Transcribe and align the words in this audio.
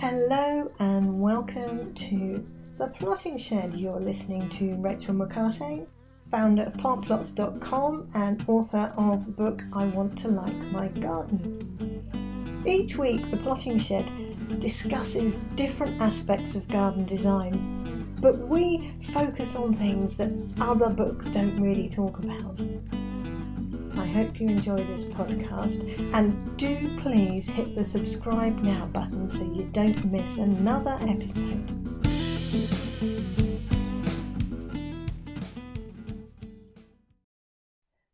Hello 0.00 0.72
and 0.78 1.20
welcome 1.20 1.92
to 1.92 2.42
The 2.78 2.86
Plotting 2.86 3.36
Shed. 3.36 3.74
You're 3.74 4.00
listening 4.00 4.48
to 4.48 4.76
Rachel 4.76 5.12
McCarthy, 5.12 5.82
founder 6.30 6.62
of 6.62 6.72
plantplots.com 6.72 8.10
and 8.14 8.42
author 8.48 8.94
of 8.96 9.26
the 9.26 9.32
book 9.32 9.62
I 9.74 9.84
Want 9.88 10.16
to 10.20 10.28
Like 10.28 10.54
My 10.72 10.88
Garden. 10.88 12.62
Each 12.66 12.96
week, 12.96 13.30
The 13.30 13.36
Plotting 13.36 13.78
Shed 13.78 14.58
discusses 14.58 15.38
different 15.54 16.00
aspects 16.00 16.54
of 16.54 16.66
garden 16.68 17.04
design, 17.04 18.16
but 18.22 18.38
we 18.38 18.94
focus 19.12 19.54
on 19.54 19.74
things 19.74 20.16
that 20.16 20.32
other 20.62 20.88
books 20.88 21.28
don't 21.28 21.60
really 21.60 21.90
talk 21.90 22.18
about. 22.20 22.58
I 24.00 24.06
hope 24.06 24.40
you 24.40 24.48
enjoy 24.48 24.78
this 24.78 25.04
podcast 25.04 26.14
and 26.14 26.56
do 26.56 26.98
please 27.02 27.46
hit 27.46 27.74
the 27.74 27.84
subscribe 27.84 28.58
now 28.62 28.86
button 28.86 29.28
so 29.28 29.42
you 29.42 29.64
don't 29.72 30.02
miss 30.10 30.38
another 30.38 30.96
episode. 31.02 31.68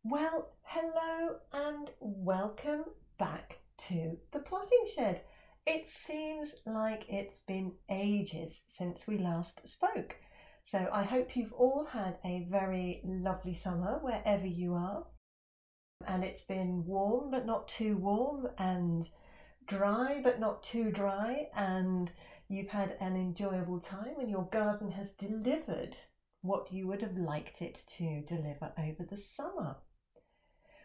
Well, 0.03 0.49
hello 0.63 1.37
and 1.53 1.89
welcome 2.01 2.83
back 3.17 3.59
to 3.87 4.17
the 4.33 4.39
plotting 4.39 4.87
shed. 4.93 5.21
It 5.65 5.89
seems 5.89 6.53
like 6.65 7.05
it's 7.07 7.39
been 7.47 7.71
ages 7.89 8.59
since 8.67 9.07
we 9.07 9.19
last 9.19 9.65
spoke. 9.65 10.17
So 10.63 10.89
I 10.91 11.03
hope 11.03 11.37
you've 11.37 11.53
all 11.53 11.87
had 11.89 12.17
a 12.25 12.45
very 12.51 12.99
lovely 13.05 13.53
summer 13.53 13.99
wherever 14.01 14.45
you 14.45 14.73
are 14.73 15.05
and 16.05 16.23
it's 16.23 16.43
been 16.43 16.85
warm 16.85 17.29
but 17.29 17.45
not 17.45 17.67
too 17.67 17.97
warm 17.97 18.47
and 18.57 19.09
dry 19.67 20.19
but 20.23 20.39
not 20.39 20.63
too 20.63 20.89
dry 20.89 21.47
and 21.55 22.11
you've 22.47 22.69
had 22.69 22.95
an 22.99 23.15
enjoyable 23.15 23.79
time 23.79 24.15
and 24.19 24.29
your 24.29 24.47
garden 24.51 24.89
has 24.89 25.11
delivered 25.11 25.95
what 26.41 26.71
you 26.71 26.87
would 26.87 27.01
have 27.01 27.17
liked 27.17 27.61
it 27.61 27.83
to 27.87 28.21
deliver 28.21 28.71
over 28.77 29.03
the 29.03 29.17
summer. 29.17 29.75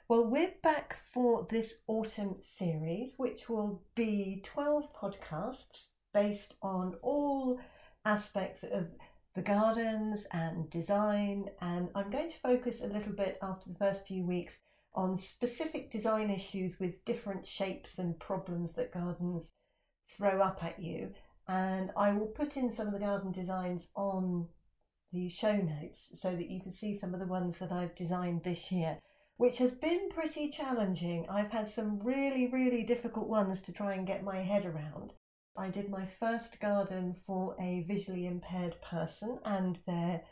Well, 0.08 0.26
we're 0.26 0.54
back 0.62 0.94
for 0.94 1.46
this 1.48 1.74
autumn 1.86 2.36
series, 2.40 3.14
which 3.16 3.48
will 3.48 3.82
be 3.94 4.42
12 4.44 4.92
podcasts 4.92 5.86
based 6.12 6.54
on 6.62 6.96
all 7.00 7.60
aspects 8.04 8.64
of 8.64 8.88
the 9.34 9.42
gardens 9.42 10.26
and 10.32 10.68
design. 10.68 11.48
And 11.60 11.88
I'm 11.94 12.10
going 12.10 12.30
to 12.30 12.38
focus 12.38 12.80
a 12.82 12.88
little 12.88 13.12
bit 13.12 13.38
after 13.40 13.70
the 13.70 13.78
first 13.78 14.06
few 14.06 14.26
weeks 14.26 14.58
on 14.94 15.18
specific 15.18 15.90
design 15.90 16.30
issues 16.30 16.78
with 16.78 17.04
different 17.04 17.46
shapes 17.46 17.98
and 17.98 18.18
problems 18.18 18.72
that 18.72 18.92
gardens 18.92 19.50
throw 20.08 20.40
up 20.40 20.62
at 20.62 20.78
you. 20.78 21.12
And 21.48 21.90
I 21.96 22.12
will 22.12 22.26
put 22.26 22.56
in 22.56 22.70
some 22.70 22.86
of 22.86 22.92
the 22.92 22.98
garden 22.98 23.32
designs 23.32 23.88
on 23.96 24.48
the 25.12 25.28
show 25.28 25.56
notes 25.56 26.10
so 26.14 26.34
that 26.34 26.50
you 26.50 26.60
can 26.60 26.72
see 26.72 26.96
some 26.96 27.14
of 27.14 27.20
the 27.20 27.26
ones 27.26 27.58
that 27.58 27.72
I've 27.72 27.94
designed 27.94 28.42
this 28.44 28.72
year, 28.72 28.98
which 29.36 29.58
has 29.58 29.72
been 29.72 30.08
pretty 30.10 30.48
challenging. 30.48 31.26
I've 31.28 31.50
had 31.50 31.68
some 31.68 31.98
really, 32.00 32.48
really 32.48 32.82
difficult 32.82 33.28
ones 33.28 33.60
to 33.62 33.72
try 33.72 33.94
and 33.94 34.06
get 34.06 34.24
my 34.24 34.42
head 34.42 34.64
around. 34.64 35.12
I 35.56 35.68
did 35.68 35.90
my 35.90 36.06
first 36.06 36.60
garden 36.60 37.14
for 37.26 37.54
a 37.60 37.82
visually 37.82 38.26
impaired 38.26 38.80
person 38.80 39.38
and 39.44 39.78
their 39.86 40.22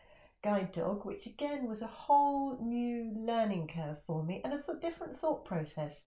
guide 0.42 0.72
dog, 0.72 1.04
which 1.04 1.26
again 1.26 1.66
was 1.66 1.82
a 1.82 1.86
whole 1.86 2.58
new 2.62 3.12
learning 3.14 3.68
curve 3.68 3.98
for 4.06 4.22
me 4.22 4.40
and 4.44 4.52
a 4.52 4.74
different 4.80 5.18
thought 5.18 5.44
process 5.44 6.04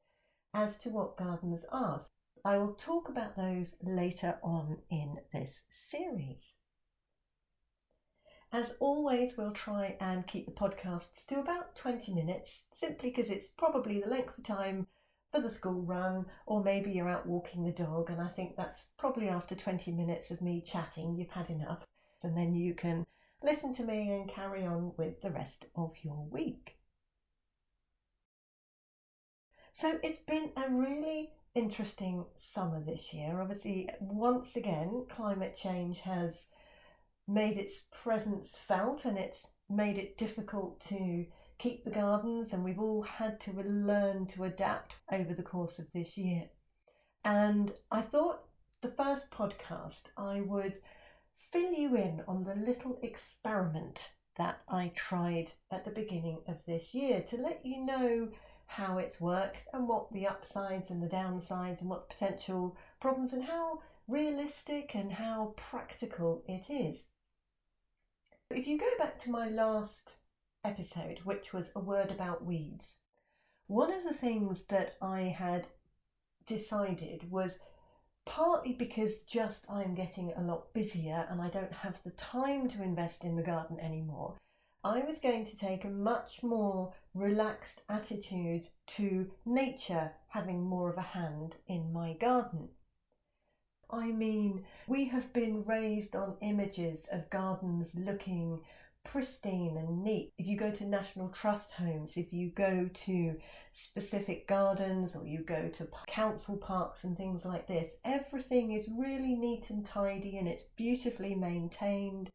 as 0.53 0.77
to 0.77 0.89
what 0.89 1.17
gardens 1.17 1.63
are. 1.71 2.01
I 2.45 2.57
will 2.57 2.73
talk 2.73 3.09
about 3.09 3.35
those 3.35 3.73
later 3.81 4.39
on 4.43 4.77
in 4.89 5.17
this 5.31 5.61
series. 5.69 6.55
As 8.51 8.75
always, 8.79 9.35
we'll 9.37 9.51
try 9.51 9.97
and 9.99 10.27
keep 10.27 10.45
the 10.45 10.51
podcasts 10.51 11.25
to 11.27 11.39
about 11.39 11.75
20 11.75 12.13
minutes, 12.13 12.63
simply 12.73 13.09
because 13.09 13.29
it's 13.29 13.47
probably 13.47 13.99
the 13.99 14.09
length 14.09 14.37
of 14.37 14.43
time 14.43 14.87
for 15.31 15.41
the 15.41 15.49
school 15.49 15.81
run, 15.81 16.25
or 16.45 16.63
maybe 16.63 16.91
you're 16.91 17.09
out 17.09 17.25
walking 17.25 17.63
the 17.63 17.71
dog, 17.71 18.11
and 18.11 18.21
I 18.21 18.27
think 18.27 18.55
that's 18.55 18.85
probably 18.97 19.27
after 19.27 19.55
20 19.55 19.91
minutes 19.91 20.29
of 20.29 20.41
me 20.41 20.61
chatting, 20.61 21.15
you've 21.15 21.31
had 21.31 21.49
enough, 21.49 21.83
and 22.21 22.37
then 22.37 22.53
you 22.53 22.75
can 22.75 23.05
listen 23.43 23.73
to 23.75 23.83
me 23.83 24.09
and 24.09 24.29
carry 24.29 24.65
on 24.65 24.93
with 24.97 25.21
the 25.21 25.31
rest 25.31 25.65
of 25.75 25.91
your 26.01 26.25
week. 26.31 26.77
So 29.73 29.99
it's 30.01 30.19
been 30.19 30.51
a 30.55 30.69
really 30.71 31.31
interesting 31.55 32.25
summer 32.37 32.81
this 32.81 33.13
year. 33.13 33.41
Obviously, 33.41 33.89
once 33.99 34.55
again, 34.55 35.05
climate 35.09 35.57
change 35.57 35.99
has 35.99 36.45
made 37.27 37.57
its 37.57 37.81
presence 37.91 38.55
felt 38.67 39.05
and 39.05 39.17
it's 39.17 39.45
made 39.69 39.97
it 39.97 40.17
difficult 40.17 40.79
to 40.87 41.25
keep 41.57 41.83
the 41.83 41.91
gardens, 41.91 42.53
and 42.53 42.63
we've 42.63 42.79
all 42.79 43.01
had 43.01 43.39
to 43.39 43.51
learn 43.63 44.25
to 44.27 44.43
adapt 44.43 44.95
over 45.11 45.33
the 45.33 45.43
course 45.43 45.79
of 45.79 45.87
this 45.93 46.17
year. 46.17 46.43
And 47.23 47.71
I 47.89 48.01
thought 48.01 48.41
the 48.81 48.89
first 48.89 49.31
podcast 49.31 50.01
I 50.17 50.41
would 50.41 50.73
fill 51.51 51.73
you 51.73 51.95
in 51.95 52.23
on 52.27 52.43
the 52.43 52.55
little 52.55 52.99
experiment 53.01 54.11
that 54.37 54.61
I 54.67 54.91
tried 54.95 55.51
at 55.71 55.85
the 55.85 55.91
beginning 55.91 56.39
of 56.47 56.57
this 56.65 56.93
year 56.93 57.21
to 57.23 57.37
let 57.37 57.65
you 57.65 57.83
know 57.83 58.29
how 58.65 58.97
it 58.97 59.17
works 59.19 59.67
and 59.73 59.87
what 59.87 60.11
the 60.11 60.27
upsides 60.27 60.89
and 60.89 61.01
the 61.01 61.07
downsides 61.07 61.81
and 61.81 61.89
what 61.89 62.09
potential 62.09 62.75
problems 62.99 63.33
and 63.33 63.43
how 63.43 63.81
realistic 64.07 64.95
and 64.95 65.11
how 65.11 65.53
practical 65.55 66.43
it 66.47 66.69
is. 66.69 67.05
If 68.49 68.67
you 68.67 68.77
go 68.77 68.89
back 68.97 69.19
to 69.21 69.31
my 69.31 69.49
last 69.49 70.11
episode, 70.63 71.19
which 71.23 71.53
was 71.53 71.71
a 71.75 71.79
word 71.79 72.11
about 72.11 72.45
weeds, 72.45 72.97
one 73.67 73.91
of 73.91 74.03
the 74.03 74.13
things 74.13 74.63
that 74.65 74.95
I 75.01 75.21
had 75.21 75.67
decided 76.45 77.29
was 77.31 77.59
partly 78.25 78.73
because 78.73 79.19
just 79.21 79.65
I'm 79.69 79.95
getting 79.95 80.31
a 80.33 80.41
lot 80.41 80.73
busier 80.73 81.27
and 81.29 81.41
I 81.41 81.49
don't 81.49 81.73
have 81.73 82.01
the 82.03 82.11
time 82.11 82.69
to 82.69 82.81
invest 82.81 83.23
in 83.23 83.35
the 83.35 83.43
garden 83.43 83.79
anymore. 83.79 84.35
I 84.83 84.99
was 84.99 85.19
going 85.19 85.45
to 85.45 85.57
take 85.57 85.85
a 85.85 85.89
much 85.89 86.43
more 86.43 86.93
relaxed 87.13 87.81
attitude 87.87 88.67
to 88.87 89.31
nature 89.45 90.11
having 90.27 90.61
more 90.61 90.89
of 90.89 90.97
a 90.97 91.01
hand 91.01 91.55
in 91.67 91.93
my 91.93 92.13
garden. 92.13 92.69
I 93.89 94.07
mean, 94.07 94.65
we 94.87 95.05
have 95.05 95.31
been 95.31 95.63
raised 95.65 96.15
on 96.15 96.35
images 96.41 97.07
of 97.11 97.29
gardens 97.29 97.91
looking 97.93 98.61
pristine 99.03 99.77
and 99.77 100.03
neat. 100.03 100.33
If 100.37 100.47
you 100.47 100.57
go 100.57 100.71
to 100.71 100.85
National 100.85 101.29
Trust 101.29 101.71
homes, 101.71 102.17
if 102.17 102.33
you 102.33 102.49
go 102.49 102.89
to 103.05 103.35
specific 103.71 104.47
gardens 104.47 105.15
or 105.15 105.25
you 105.25 105.43
go 105.43 105.69
to 105.69 105.87
council 106.07 106.57
parks 106.57 107.03
and 107.03 107.15
things 107.15 107.45
like 107.45 107.67
this, 107.67 107.95
everything 108.05 108.71
is 108.71 108.89
really 108.89 109.35
neat 109.35 109.69
and 109.69 109.85
tidy 109.85 110.37
and 110.37 110.47
it's 110.47 110.63
beautifully 110.75 111.35
maintained. 111.35 112.29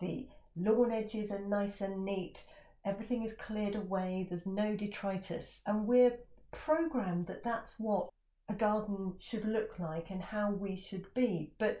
The 0.00 0.28
lawn 0.56 0.90
edges 0.90 1.30
are 1.30 1.38
nice 1.38 1.80
and 1.80 2.04
neat. 2.04 2.44
Everything 2.84 3.22
is 3.22 3.32
cleared 3.32 3.74
away. 3.74 4.26
There's 4.28 4.46
no 4.46 4.76
detritus. 4.76 5.60
And 5.66 5.86
we're 5.86 6.18
programmed 6.50 7.26
that 7.26 7.42
that's 7.42 7.74
what 7.78 8.08
a 8.48 8.54
garden 8.54 9.14
should 9.18 9.44
look 9.44 9.78
like 9.78 10.10
and 10.10 10.22
how 10.22 10.50
we 10.50 10.76
should 10.76 11.12
be. 11.14 11.52
But 11.58 11.80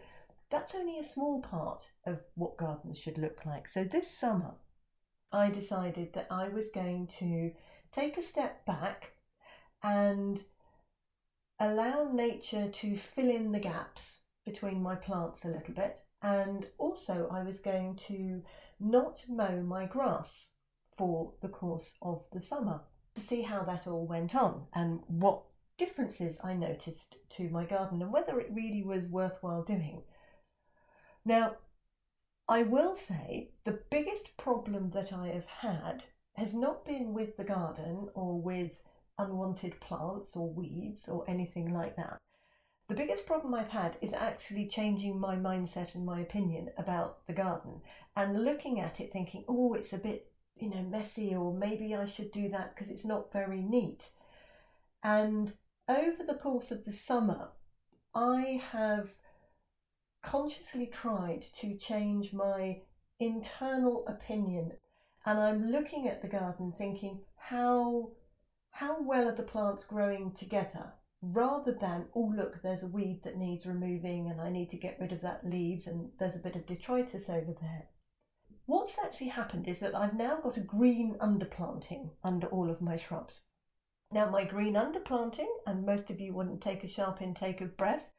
that's 0.50 0.74
only 0.74 0.98
a 0.98 1.04
small 1.04 1.40
part 1.42 1.88
of 2.06 2.20
what 2.34 2.56
gardens 2.56 2.98
should 2.98 3.18
look 3.18 3.44
like. 3.44 3.68
So 3.68 3.84
this 3.84 4.10
summer, 4.10 4.54
I 5.32 5.50
decided 5.50 6.12
that 6.14 6.28
I 6.30 6.48
was 6.48 6.70
going 6.70 7.08
to 7.18 7.52
take 7.92 8.16
a 8.16 8.22
step 8.22 8.64
back 8.64 9.12
and 9.82 10.42
allow 11.58 12.10
nature 12.12 12.68
to 12.68 12.96
fill 12.96 13.30
in 13.30 13.52
the 13.52 13.58
gaps 13.58 14.18
between 14.44 14.82
my 14.82 14.94
plants 14.94 15.44
a 15.44 15.48
little 15.48 15.74
bit. 15.74 16.00
And 16.22 16.66
also, 16.78 17.28
I 17.30 17.42
was 17.42 17.58
going 17.58 17.96
to 18.08 18.42
not 18.78 19.22
mow 19.28 19.62
my 19.62 19.86
grass 19.86 20.50
for 20.96 21.32
the 21.42 21.48
course 21.48 21.92
of 22.02 22.24
the 22.32 22.40
summer 22.40 22.80
to 23.14 23.20
see 23.20 23.42
how 23.42 23.62
that 23.64 23.86
all 23.86 24.06
went 24.06 24.34
on 24.34 24.66
and 24.74 25.00
what 25.08 25.42
differences 25.76 26.38
I 26.42 26.54
noticed 26.54 27.16
to 27.30 27.48
my 27.50 27.64
garden 27.64 28.00
and 28.00 28.12
whether 28.12 28.40
it 28.40 28.50
really 28.52 28.82
was 28.82 29.08
worthwhile 29.08 29.62
doing. 29.62 30.02
Now, 31.26 31.56
I 32.48 32.62
will 32.62 32.94
say 32.94 33.50
the 33.64 33.80
biggest 33.90 34.36
problem 34.36 34.90
that 34.90 35.12
I 35.12 35.26
have 35.30 35.46
had 35.46 36.04
has 36.34 36.54
not 36.54 36.84
been 36.84 37.12
with 37.14 37.36
the 37.36 37.42
garden 37.42 38.08
or 38.14 38.40
with 38.40 38.70
unwanted 39.18 39.80
plants 39.80 40.36
or 40.36 40.48
weeds 40.48 41.08
or 41.08 41.28
anything 41.28 41.74
like 41.74 41.96
that. 41.96 42.18
The 42.86 42.94
biggest 42.94 43.26
problem 43.26 43.54
I've 43.54 43.70
had 43.70 43.96
is 44.00 44.12
actually 44.12 44.68
changing 44.68 45.18
my 45.18 45.34
mindset 45.34 45.96
and 45.96 46.06
my 46.06 46.20
opinion 46.20 46.70
about 46.78 47.26
the 47.26 47.32
garden 47.32 47.82
and 48.14 48.44
looking 48.44 48.78
at 48.78 49.00
it 49.00 49.12
thinking, 49.12 49.44
oh, 49.48 49.74
it's 49.74 49.92
a 49.92 49.98
bit, 49.98 50.30
you 50.54 50.70
know, 50.70 50.82
messy, 50.82 51.34
or 51.34 51.52
maybe 51.52 51.96
I 51.96 52.06
should 52.06 52.30
do 52.30 52.48
that 52.50 52.72
because 52.72 52.88
it's 52.88 53.04
not 53.04 53.32
very 53.32 53.62
neat. 53.62 54.10
And 55.02 55.52
over 55.88 56.22
the 56.22 56.38
course 56.40 56.70
of 56.70 56.84
the 56.84 56.92
summer, 56.92 57.48
I 58.14 58.62
have 58.70 59.12
consciously 60.26 60.86
tried 60.86 61.40
to 61.54 61.76
change 61.76 62.32
my 62.32 62.82
internal 63.20 64.04
opinion 64.08 64.72
and 65.24 65.38
I'm 65.38 65.70
looking 65.70 66.08
at 66.08 66.20
the 66.20 66.26
garden 66.26 66.74
thinking 66.76 67.20
how 67.36 68.10
how 68.70 69.00
well 69.00 69.28
are 69.28 69.36
the 69.36 69.44
plants 69.44 69.84
growing 69.84 70.32
together 70.32 70.92
rather 71.22 71.70
than 71.70 72.08
oh 72.16 72.32
look 72.34 72.60
there's 72.60 72.82
a 72.82 72.88
weed 72.88 73.22
that 73.22 73.38
needs 73.38 73.66
removing 73.66 74.28
and 74.28 74.40
I 74.40 74.50
need 74.50 74.68
to 74.70 74.76
get 74.76 74.98
rid 74.98 75.12
of 75.12 75.20
that 75.20 75.48
leaves 75.48 75.86
and 75.86 76.10
there's 76.18 76.34
a 76.34 76.40
bit 76.46 76.56
of 76.56 76.66
detritus 76.66 77.30
over 77.30 77.52
there. 77.60 77.86
What's 78.66 78.98
actually 78.98 79.28
happened 79.28 79.68
is 79.68 79.78
that 79.78 79.94
I've 79.94 80.14
now 80.14 80.40
got 80.40 80.56
a 80.56 80.60
green 80.60 81.14
underplanting 81.20 82.10
under 82.24 82.48
all 82.48 82.68
of 82.68 82.80
my 82.80 82.96
shrubs. 82.96 83.42
Now 84.10 84.28
my 84.28 84.42
green 84.42 84.74
underplanting, 84.74 85.52
and 85.66 85.86
most 85.86 86.10
of 86.10 86.20
you 86.20 86.34
wouldn't 86.34 86.60
take 86.60 86.82
a 86.82 86.88
sharp 86.88 87.22
intake 87.22 87.60
of 87.60 87.76
breath, 87.76 88.10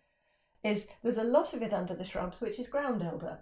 is 0.68 0.88
there's 1.02 1.18
a 1.18 1.24
lot 1.24 1.54
of 1.54 1.62
it 1.62 1.74
under 1.74 1.96
the 1.96 2.04
shrubs, 2.04 2.42
which 2.42 2.60
is 2.60 2.68
ground 2.68 3.02
elder. 3.02 3.40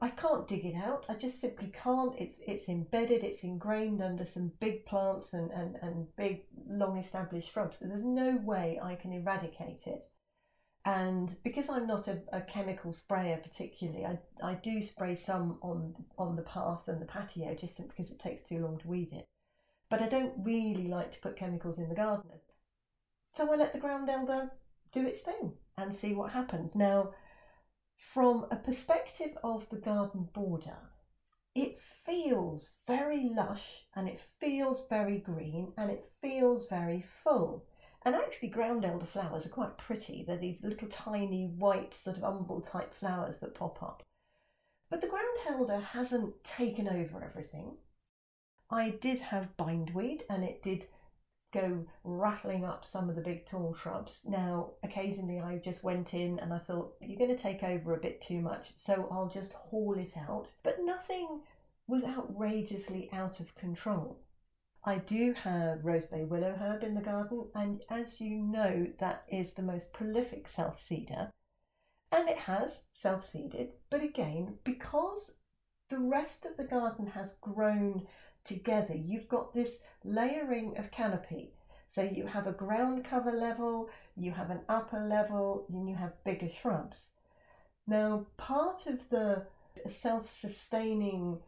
I 0.00 0.10
can't 0.10 0.46
dig 0.46 0.64
it 0.64 0.76
out. 0.76 1.06
I 1.08 1.14
just 1.14 1.40
simply 1.40 1.72
can't. 1.72 2.14
It's 2.18 2.36
it's 2.46 2.68
embedded, 2.68 3.24
it's 3.24 3.42
ingrained 3.42 4.02
under 4.02 4.24
some 4.24 4.52
big 4.60 4.84
plants 4.86 5.32
and, 5.32 5.50
and, 5.50 5.76
and 5.82 6.16
big 6.16 6.44
long 6.68 6.98
established 6.98 7.52
shrubs. 7.52 7.78
There's 7.80 8.04
no 8.04 8.36
way 8.44 8.78
I 8.82 8.94
can 8.94 9.12
eradicate 9.12 9.86
it. 9.86 10.04
And 10.84 11.36
because 11.42 11.68
I'm 11.68 11.86
not 11.86 12.08
a, 12.08 12.20
a 12.32 12.40
chemical 12.40 12.92
sprayer 12.92 13.38
particularly, 13.38 14.04
I, 14.06 14.18
I 14.42 14.54
do 14.54 14.82
spray 14.82 15.14
some 15.14 15.58
on 15.62 15.94
on 16.16 16.36
the 16.36 16.42
path 16.42 16.88
and 16.88 17.00
the 17.00 17.06
patio 17.06 17.54
just 17.54 17.76
because 17.76 18.10
it 18.10 18.18
takes 18.18 18.48
too 18.48 18.60
long 18.60 18.78
to 18.78 18.88
weed 18.88 19.12
it. 19.12 19.26
But 19.90 20.02
I 20.02 20.08
don't 20.08 20.34
really 20.38 20.88
like 20.88 21.12
to 21.12 21.20
put 21.20 21.36
chemicals 21.36 21.78
in 21.78 21.88
the 21.88 21.94
garden. 21.94 22.30
So 23.36 23.52
I 23.52 23.56
let 23.56 23.72
the 23.72 23.78
ground 23.78 24.08
elder 24.08 24.50
do 24.92 25.06
its 25.06 25.22
thing 25.22 25.52
and 25.78 25.94
see 25.94 26.12
what 26.12 26.32
happened. 26.32 26.70
Now, 26.74 27.12
from 27.96 28.46
a 28.50 28.56
perspective 28.56 29.36
of 29.42 29.68
the 29.70 29.76
garden 29.76 30.28
border, 30.32 30.90
it 31.54 31.80
feels 31.80 32.70
very 32.86 33.30
lush 33.30 33.86
and 33.94 34.08
it 34.08 34.20
feels 34.38 34.86
very 34.88 35.18
green 35.18 35.72
and 35.76 35.90
it 35.90 36.06
feels 36.20 36.68
very 36.68 37.00
full. 37.00 37.66
And 38.02 38.14
actually, 38.14 38.48
ground 38.48 38.84
elder 38.84 39.06
flowers 39.06 39.44
are 39.46 39.50
quite 39.50 39.76
pretty. 39.76 40.24
They're 40.24 40.36
these 40.36 40.62
little 40.62 40.88
tiny 40.88 41.46
white, 41.46 41.94
sort 41.94 42.16
of 42.16 42.24
umbel 42.24 42.60
type 42.60 42.94
flowers 42.94 43.38
that 43.38 43.54
pop 43.54 43.82
up. 43.82 44.02
But 44.88 45.00
the 45.00 45.08
ground 45.08 45.36
elder 45.48 45.80
hasn't 45.80 46.44
taken 46.44 46.88
over 46.88 47.22
everything. 47.22 47.76
I 48.70 48.90
did 48.90 49.18
have 49.18 49.56
bindweed 49.56 50.24
and 50.30 50.44
it 50.44 50.62
did 50.62 50.86
go 51.52 51.86
rattling 52.04 52.64
up 52.64 52.84
some 52.84 53.08
of 53.08 53.16
the 53.16 53.22
big 53.22 53.46
tall 53.46 53.74
shrubs. 53.74 54.20
Now, 54.24 54.72
occasionally 54.82 55.40
I 55.40 55.58
just 55.58 55.82
went 55.82 56.12
in 56.12 56.38
and 56.38 56.52
I 56.52 56.58
thought, 56.58 56.94
you're 57.00 57.18
going 57.18 57.34
to 57.34 57.42
take 57.42 57.62
over 57.62 57.94
a 57.94 58.00
bit 58.00 58.20
too 58.20 58.40
much, 58.40 58.72
so 58.76 59.08
I'll 59.10 59.28
just 59.28 59.52
haul 59.54 59.98
it 59.98 60.16
out. 60.16 60.50
But 60.62 60.84
nothing 60.84 61.40
was 61.86 62.04
outrageously 62.04 63.08
out 63.12 63.40
of 63.40 63.54
control. 63.54 64.20
I 64.84 64.98
do 64.98 65.32
have 65.32 65.80
rosebay 65.80 66.28
willow 66.28 66.54
herb 66.54 66.84
in 66.84 66.94
the 66.94 67.00
garden, 67.00 67.50
and 67.54 67.82
as 67.88 68.20
you 68.20 68.42
know, 68.42 68.86
that 68.98 69.24
is 69.28 69.52
the 69.52 69.62
most 69.62 69.92
prolific 69.92 70.46
self 70.48 70.78
seeder. 70.78 71.32
And 72.12 72.28
it 72.28 72.38
has 72.38 72.84
self 72.92 73.24
seeded, 73.24 73.72
but 73.90 74.02
again, 74.02 74.58
because 74.64 75.32
the 75.88 75.98
rest 75.98 76.44
of 76.44 76.56
the 76.56 76.64
garden 76.64 77.06
has 77.06 77.34
grown 77.40 78.06
together, 78.48 78.94
you've 78.96 79.28
got 79.28 79.52
this 79.52 79.78
layering 80.04 80.76
of 80.78 80.90
canopy. 80.90 81.52
So 81.86 82.02
you 82.02 82.26
have 82.26 82.46
a 82.46 82.52
ground 82.52 83.04
cover 83.04 83.32
level, 83.32 83.88
you 84.16 84.32
have 84.32 84.50
an 84.50 84.60
upper 84.68 85.00
level, 85.00 85.66
and 85.68 85.88
you 85.88 85.94
have 85.94 86.24
bigger 86.24 86.48
shrubs. 86.48 87.08
Now, 87.86 88.26
part 88.36 88.86
of 88.86 89.08
the 89.10 89.46
self 89.88 90.28
sustaining 90.30 91.38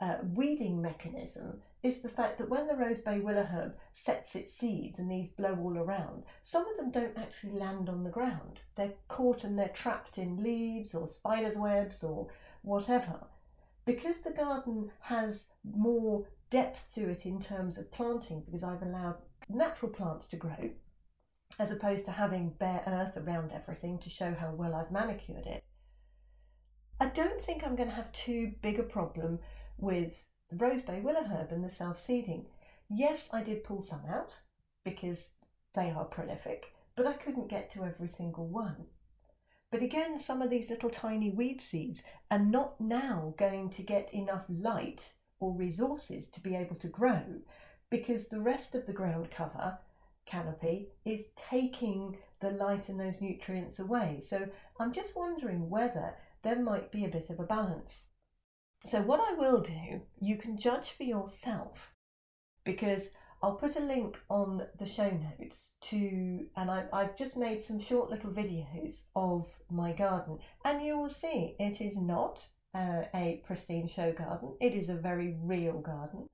uh, 0.00 0.18
weeding 0.34 0.82
mechanism 0.82 1.60
is 1.82 2.00
the 2.00 2.08
fact 2.08 2.38
that 2.38 2.48
when 2.48 2.66
the 2.66 2.74
rosebay 2.74 3.22
willow 3.22 3.44
herb 3.44 3.74
sets 3.92 4.34
its 4.34 4.52
seeds 4.52 4.98
and 4.98 5.10
these 5.10 5.28
blow 5.28 5.56
all 5.56 5.78
around, 5.78 6.24
some 6.42 6.66
of 6.66 6.76
them 6.76 6.90
don't 6.90 7.18
actually 7.18 7.52
land 7.52 7.88
on 7.88 8.04
the 8.04 8.10
ground. 8.10 8.60
They're 8.76 8.94
caught 9.08 9.44
and 9.44 9.58
they're 9.58 9.68
trapped 9.68 10.18
in 10.18 10.42
leaves 10.42 10.94
or 10.94 11.06
spiders' 11.06 11.56
webs 11.56 12.02
or 12.02 12.28
whatever 12.62 13.26
because 13.84 14.18
the 14.18 14.30
garden 14.30 14.90
has 15.00 15.46
more 15.62 16.26
depth 16.50 16.92
to 16.94 17.08
it 17.08 17.26
in 17.26 17.40
terms 17.40 17.78
of 17.78 17.90
planting, 17.90 18.42
because 18.46 18.64
I've 18.64 18.82
allowed 18.82 19.16
natural 19.48 19.90
plants 19.90 20.26
to 20.28 20.36
grow, 20.36 20.70
as 21.58 21.70
opposed 21.70 22.04
to 22.06 22.12
having 22.12 22.50
bare 22.50 22.82
earth 22.86 23.16
around 23.16 23.52
everything 23.52 23.98
to 23.98 24.10
show 24.10 24.34
how 24.34 24.52
well 24.52 24.74
I've 24.74 24.90
manicured 24.90 25.46
it, 25.46 25.64
I 27.00 27.06
don't 27.06 27.42
think 27.42 27.64
I'm 27.64 27.76
going 27.76 27.88
to 27.88 27.94
have 27.94 28.12
too 28.12 28.54
big 28.62 28.78
a 28.78 28.84
problem 28.84 29.40
with 29.76 30.12
the 30.48 30.56
rosebay 30.56 31.02
willow 31.02 31.24
herb 31.24 31.50
and 31.52 31.64
the 31.64 31.68
self 31.68 32.00
seeding. 32.00 32.46
Yes, 32.88 33.28
I 33.32 33.42
did 33.42 33.64
pull 33.64 33.82
some 33.82 34.04
out 34.06 34.32
because 34.84 35.30
they 35.74 35.90
are 35.90 36.04
prolific, 36.04 36.72
but 36.94 37.06
I 37.06 37.14
couldn't 37.14 37.48
get 37.48 37.72
to 37.72 37.84
every 37.84 38.08
single 38.08 38.46
one. 38.46 38.86
But 39.74 39.82
again, 39.82 40.20
some 40.20 40.40
of 40.40 40.50
these 40.50 40.70
little 40.70 40.88
tiny 40.88 41.30
weed 41.30 41.60
seeds 41.60 42.04
are 42.30 42.38
not 42.38 42.80
now 42.80 43.34
going 43.36 43.70
to 43.70 43.82
get 43.82 44.14
enough 44.14 44.44
light 44.48 45.14
or 45.40 45.52
resources 45.52 46.28
to 46.28 46.40
be 46.40 46.54
able 46.54 46.76
to 46.76 46.86
grow 46.86 47.40
because 47.90 48.28
the 48.28 48.40
rest 48.40 48.76
of 48.76 48.86
the 48.86 48.92
ground 48.92 49.32
cover 49.32 49.80
canopy 50.26 50.90
is 51.04 51.24
taking 51.34 52.18
the 52.38 52.52
light 52.52 52.88
and 52.88 53.00
those 53.00 53.20
nutrients 53.20 53.80
away. 53.80 54.22
So 54.24 54.48
I'm 54.78 54.92
just 54.92 55.16
wondering 55.16 55.68
whether 55.68 56.14
there 56.42 56.62
might 56.62 56.92
be 56.92 57.04
a 57.04 57.08
bit 57.08 57.28
of 57.28 57.40
a 57.40 57.44
balance. 57.44 58.04
So, 58.86 59.02
what 59.02 59.18
I 59.18 59.34
will 59.34 59.60
do, 59.60 60.02
you 60.20 60.36
can 60.36 60.56
judge 60.56 60.90
for 60.90 61.02
yourself 61.02 61.92
because 62.62 63.10
I'll 63.44 63.56
put 63.56 63.76
a 63.76 63.80
link 63.80 64.18
on 64.30 64.66
the 64.78 64.86
show 64.86 65.10
notes 65.10 65.72
to, 65.82 66.46
and 66.56 66.70
I, 66.70 66.86
I've 66.94 67.14
just 67.14 67.36
made 67.36 67.60
some 67.60 67.78
short 67.78 68.08
little 68.08 68.30
videos 68.30 69.02
of 69.14 69.46
my 69.70 69.92
garden, 69.92 70.38
and 70.64 70.82
you 70.82 70.96
will 70.96 71.10
see 71.10 71.54
it 71.60 71.82
is 71.82 71.98
not 71.98 72.46
uh, 72.74 73.02
a 73.12 73.42
pristine 73.46 73.86
show 73.86 74.12
garden, 74.12 74.56
it 74.62 74.72
is 74.72 74.88
a 74.88 74.94
very 74.94 75.36
real 75.42 75.78
garden. 75.78 76.26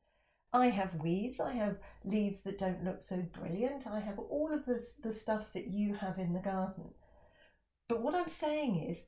I 0.53 0.69
have 0.69 1.03
weeds, 1.03 1.41
I 1.41 1.55
have 1.55 1.79
leaves 2.05 2.43
that 2.43 2.59
don't 2.61 2.85
look 2.85 3.03
so 3.03 3.17
brilliant, 3.17 3.89
I 3.89 3.99
have 3.99 4.21
all 4.21 4.55
of 4.55 4.65
this, 4.65 4.93
the 5.03 5.13
stuff 5.13 5.53
that 5.55 5.67
you 5.67 5.95
have 5.95 6.21
in 6.21 6.33
the 6.33 6.39
garden. 6.39 6.95
But 7.89 8.03
what 8.03 8.15
I'm 8.15 8.29
saying 8.29 8.89
is, 8.89 8.99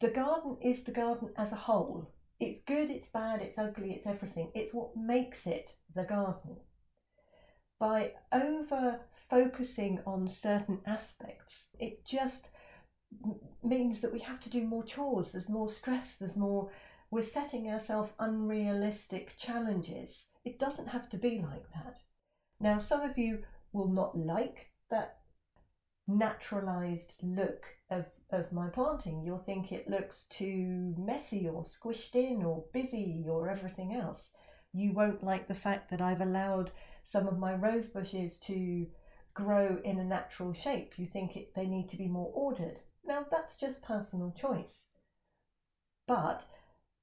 the 0.00 0.10
garden 0.10 0.58
is 0.60 0.84
the 0.84 0.92
garden 0.92 1.30
as 1.38 1.50
a 1.50 1.56
whole. 1.56 2.12
It's 2.38 2.60
good, 2.60 2.90
it's 2.90 3.08
bad, 3.08 3.40
it's 3.40 3.56
ugly, 3.56 3.92
it's 3.92 4.06
everything. 4.06 4.50
It's 4.54 4.74
what 4.74 4.94
makes 4.94 5.46
it 5.46 5.74
the 5.94 6.04
garden 6.04 6.58
by 7.84 8.10
over 8.32 8.98
focusing 9.28 10.00
on 10.06 10.26
certain 10.26 10.80
aspects, 10.86 11.66
it 11.78 12.02
just 12.06 12.46
means 13.62 14.00
that 14.00 14.10
we 14.10 14.20
have 14.20 14.40
to 14.40 14.48
do 14.48 14.62
more 14.62 14.82
chores, 14.82 15.30
there's 15.30 15.50
more 15.50 15.68
stress, 15.70 16.14
there's 16.18 16.34
more, 16.34 16.70
we're 17.10 17.22
setting 17.22 17.68
ourselves 17.68 18.10
unrealistic 18.18 19.36
challenges. 19.36 20.24
It 20.46 20.58
doesn't 20.58 20.88
have 20.88 21.10
to 21.10 21.18
be 21.18 21.44
like 21.46 21.66
that. 21.74 21.98
Now, 22.58 22.78
some 22.78 23.02
of 23.02 23.18
you 23.18 23.40
will 23.74 23.88
not 23.88 24.16
like 24.16 24.70
that 24.90 25.18
naturalized 26.08 27.12
look 27.22 27.66
of, 27.90 28.06
of 28.30 28.50
my 28.50 28.68
planting. 28.68 29.22
You'll 29.22 29.36
think 29.36 29.72
it 29.72 29.90
looks 29.90 30.24
too 30.30 30.94
messy 30.96 31.46
or 31.46 31.64
squished 31.64 32.14
in 32.14 32.44
or 32.44 32.64
busy 32.72 33.26
or 33.28 33.50
everything 33.50 33.92
else. 33.92 34.28
You 34.72 34.94
won't 34.94 35.22
like 35.22 35.48
the 35.48 35.54
fact 35.54 35.90
that 35.90 36.00
I've 36.00 36.22
allowed 36.22 36.70
some 37.10 37.28
of 37.28 37.38
my 37.38 37.54
rose 37.54 37.86
bushes 37.86 38.38
to 38.38 38.86
grow 39.34 39.78
in 39.84 39.98
a 39.98 40.04
natural 40.04 40.52
shape. 40.52 40.98
You 40.98 41.06
think 41.06 41.36
it, 41.36 41.54
they 41.54 41.66
need 41.66 41.88
to 41.90 41.96
be 41.96 42.08
more 42.08 42.30
ordered. 42.34 42.80
Now, 43.04 43.26
that's 43.30 43.56
just 43.56 43.82
personal 43.82 44.32
choice. 44.32 44.84
But 46.06 46.44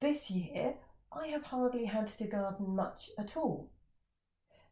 this 0.00 0.30
year, 0.30 0.74
I 1.12 1.28
have 1.28 1.44
hardly 1.44 1.84
had 1.84 2.08
to 2.18 2.26
garden 2.26 2.74
much 2.74 3.10
at 3.18 3.36
all. 3.36 3.70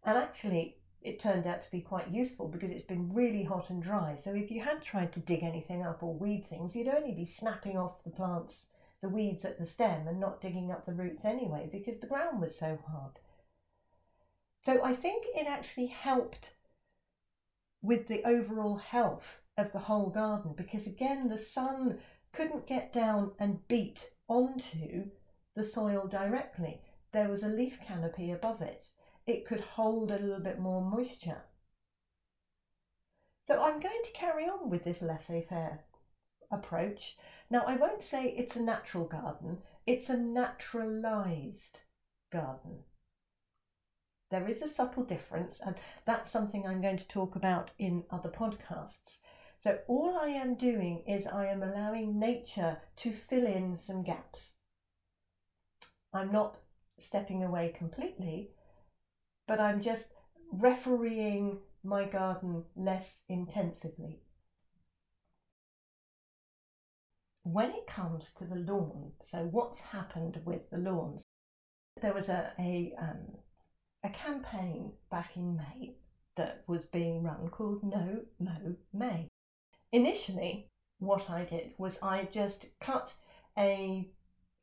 And 0.05 0.17
actually, 0.17 0.79
it 1.03 1.21
turned 1.21 1.47
out 1.47 1.63
to 1.63 1.71
be 1.71 1.81
quite 1.81 2.11
useful 2.11 2.49
because 2.49 2.71
it's 2.71 2.83
been 2.83 3.13
really 3.13 3.45
hot 3.45 3.71
and 3.71 3.83
dry. 3.83 4.17
So 4.17 4.35
if 4.35 4.51
you 4.51 4.61
had 4.63 4.83
tried 4.83 5.13
to 5.13 5.21
dig 5.21 5.43
anything 5.43 5.83
up 5.83 6.03
or 6.03 6.15
weed 6.15 6.47
things, 6.49 6.75
you'd 6.75 6.89
only 6.89 7.13
be 7.13 7.25
snapping 7.25 7.77
off 7.77 8.05
the 8.05 8.11
plants, 8.11 8.65
the 9.03 9.09
weeds 9.09 9.45
at 9.45 9.59
the 9.59 9.67
stem, 9.67 10.09
and 10.09 10.21
not 10.21 10.41
digging 10.41 10.71
up 10.71 10.87
the 10.87 10.93
roots 10.93 11.25
anyway 11.25 11.69
because 11.71 12.01
the 12.01 12.07
ground 12.07 12.41
was 12.41 12.57
so 12.59 12.79
hard. 12.87 13.19
So 14.63 14.85
I 14.85 14.95
think 14.95 15.25
it 15.35 15.47
actually 15.47 15.87
helped 15.87 16.55
with 17.83 18.09
the 18.09 18.23
overall 18.25 18.77
health 18.77 19.41
of 19.57 19.73
the 19.73 19.79
whole 19.79 20.11
garden 20.11 20.53
because, 20.57 20.87
again, 20.87 21.29
the 21.29 21.39
sun 21.39 21.99
couldn't 22.33 22.67
get 22.67 22.93
down 22.93 23.33
and 23.39 23.67
beat 23.69 24.11
onto 24.29 25.11
the 25.55 25.65
soil 25.65 26.07
directly. 26.07 26.83
There 27.13 27.29
was 27.29 27.43
a 27.43 27.49
leaf 27.49 27.81
canopy 27.81 28.31
above 28.31 28.63
it, 28.63 28.87
it 29.27 29.47
could 29.47 29.61
hold 29.61 30.11
a 30.11 30.19
little 30.19 30.41
bit 30.41 30.61
more 30.61 30.83
moisture. 30.83 31.43
So 33.47 33.61
I'm 33.61 33.81
going 33.81 34.03
to 34.05 34.13
carry 34.13 34.45
on 34.45 34.71
with 34.71 34.85
this 34.85 35.03
laissez 35.03 35.43
faire 35.49 35.81
approach. 36.53 37.17
Now, 37.49 37.65
I 37.67 37.77
won't 37.77 38.05
say 38.05 38.29
it's 38.29 38.57
a 38.57 38.63
natural 38.63 39.07
garden, 39.07 39.59
it's 39.87 40.09
a 40.09 40.17
naturalised 40.17 41.79
garden. 42.31 42.85
There 44.31 44.49
is 44.49 44.63
a 44.63 44.69
subtle 44.69 45.03
difference, 45.03 45.59
and 45.59 45.75
that's 46.05 46.31
something 46.31 46.65
I'm 46.65 46.81
going 46.81 46.99
to 46.99 47.09
talk 47.09 47.35
about 47.35 47.73
in 47.79 48.05
other 48.11 48.29
podcasts. 48.29 49.19
So, 49.59 49.81
all 49.89 50.17
I 50.17 50.29
am 50.29 50.55
doing 50.55 51.03
is 51.07 51.27
I 51.27 51.47
am 51.47 51.65
allowing 51.65 52.19
nature 52.19 52.81
to 52.99 53.13
fill 53.13 53.45
in 53.45 53.77
some 53.77 54.05
gaps. 54.05 54.55
I'm 56.13 56.31
not 56.31 56.59
stepping 56.99 57.43
away 57.43 57.71
completely, 57.77 58.53
but 59.49 59.59
I'm 59.59 59.81
just 59.81 60.07
refereeing 60.53 61.59
my 61.83 62.05
garden 62.05 62.65
less 62.77 63.19
intensively. 63.29 64.23
When 67.43 67.71
it 67.71 67.87
comes 67.89 68.33
to 68.35 68.45
the 68.45 68.57
lawn, 68.57 69.13
so 69.23 69.45
what's 69.47 69.81
happened 69.81 70.41
with 70.45 70.71
the 70.71 70.79
lawns? 70.79 71.27
There 72.01 72.15
was 72.15 72.29
a, 72.29 72.53
a 72.59 72.95
um, 72.97 73.39
a 74.03 74.09
campaign 74.09 74.93
back 75.11 75.37
in 75.37 75.57
May 75.57 75.95
that 76.37 76.63
was 76.67 76.85
being 76.87 77.23
run 77.23 77.49
called 77.49 77.83
No 77.83 78.21
Mow 78.39 78.77
May. 78.93 79.29
Initially, 79.93 80.69
what 80.99 81.29
I 81.29 81.45
did 81.45 81.73
was 81.79 81.99
I 82.03 82.29
just 82.33 82.67
cut 82.81 83.13
a, 83.59 84.09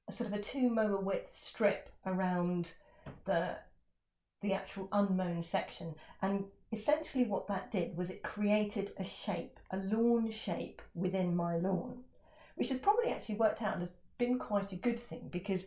a 0.07 0.11
sort 0.11 0.31
of 0.31 0.39
a 0.39 0.41
two 0.41 0.69
mower 0.69 0.99
width 0.99 1.37
strip 1.37 1.89
around 2.05 2.69
the 3.25 3.57
the 4.41 4.53
actual 4.53 4.87
unmown 4.91 5.41
section 5.41 5.95
and 6.21 6.45
essentially 6.71 7.23
what 7.23 7.47
that 7.47 7.71
did 7.71 7.97
was 7.97 8.09
it 8.09 8.21
created 8.21 8.91
a 8.97 9.03
shape 9.03 9.59
a 9.71 9.77
lawn 9.77 10.29
shape 10.29 10.81
within 10.93 11.35
my 11.35 11.57
lawn 11.57 12.03
which 12.55 12.69
has 12.69 12.77
probably 12.79 13.11
actually 13.11 13.35
worked 13.35 13.63
out 13.63 13.73
and 13.73 13.81
has 13.81 13.91
been 14.19 14.37
quite 14.37 14.71
a 14.71 14.75
good 14.75 14.99
thing 15.09 15.27
because 15.31 15.65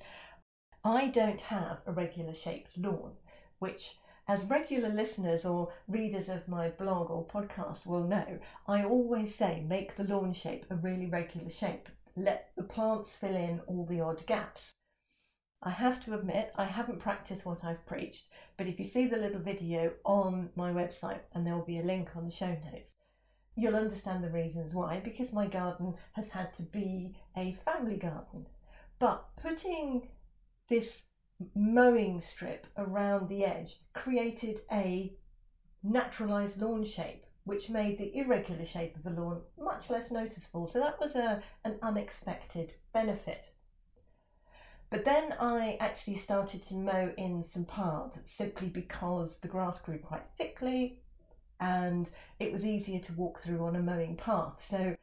I 0.85 1.09
don't 1.09 1.41
have 1.41 1.79
a 1.87 1.93
regular 1.93 2.35
shaped 2.35 2.79
lawn 2.79 3.12
which, 3.61 3.97
as 4.26 4.45
regular 4.45 4.88
listeners 4.88 5.45
or 5.45 5.73
readers 5.87 6.29
of 6.29 6.49
my 6.49 6.71
blog 6.71 7.11
or 7.11 7.26
podcast 7.26 7.87
will 7.87 8.05
know, 8.05 8.38
I 8.67 8.83
always 8.83 9.35
say 9.35 9.64
make 9.69 9.97
the 9.97 10.05
lawn 10.05 10.33
shape 10.33 10.67
a 10.71 10.76
really 10.76 11.07
regular 11.07 11.50
shape. 11.50 11.88
Let 12.17 12.50
the 12.57 12.64
plants 12.64 13.14
fill 13.14 13.37
in 13.37 13.61
all 13.67 13.87
the 13.87 14.00
odd 14.00 14.26
gaps. 14.26 14.73
I 15.62 15.71
have 15.71 16.02
to 16.05 16.14
admit, 16.14 16.52
I 16.57 16.64
haven't 16.64 17.00
practiced 17.00 17.45
what 17.45 17.62
I've 17.62 17.85
preached, 17.85 18.29
but 18.57 18.67
if 18.67 18.81
you 18.81 18.87
see 18.87 19.07
the 19.07 19.19
little 19.19 19.40
video 19.40 19.93
on 20.05 20.49
my 20.57 20.73
website, 20.73 21.21
and 21.35 21.47
there 21.47 21.55
will 21.55 21.64
be 21.64 21.79
a 21.79 21.85
link 21.85 22.17
on 22.17 22.25
the 22.25 22.31
show 22.31 22.57
notes, 22.73 22.95
you'll 23.57 23.76
understand 23.76 24.25
the 24.25 24.31
reasons 24.31 24.73
why, 24.73 25.00
because 25.00 25.35
my 25.35 25.47
garden 25.47 25.95
has 26.12 26.31
had 26.31 26.55
to 26.55 26.62
be 26.62 27.14
a 27.37 27.52
family 27.52 27.97
garden. 27.97 28.47
But 28.99 29.37
putting 29.37 30.09
this 30.69 31.02
mowing 31.54 32.20
strip 32.20 32.66
around 32.76 33.28
the 33.28 33.44
edge 33.44 33.80
created 33.92 34.61
a 34.70 35.12
naturalised 35.82 36.61
lawn 36.61 36.85
shape 36.85 37.25
which 37.44 37.70
made 37.70 37.99
the 37.99 38.16
irregular 38.16 38.66
shape 38.66 38.94
of 38.97 39.02
the 39.02 39.11
lawn 39.11 39.40
much 39.59 39.88
less 39.90 40.11
noticeable. 40.11 40.66
So 40.66 40.78
that 40.80 41.00
was 41.00 41.14
a, 41.14 41.42
an 41.64 41.78
unexpected 41.82 42.75
benefit. 42.92 43.52
But 44.90 45.04
then 45.04 45.35
I 45.40 45.76
actually 45.80 46.16
started 46.16 46.66
to 46.66 46.75
mow 46.75 47.12
in 47.16 47.44
some 47.44 47.64
paths 47.64 48.18
simply 48.25 48.68
because 48.68 49.38
the 49.38 49.49
grass 49.49 49.80
grew 49.80 49.99
quite 49.99 50.26
thickly 50.37 51.00
and 51.61 52.09
it 52.38 52.52
was 52.52 52.66
easier 52.66 53.00
to 53.00 53.12
walk 53.14 53.40
through 53.40 53.64
on 53.64 53.76
a 53.76 53.82
mowing 53.82 54.16
path. 54.16 54.64
So 54.64 54.97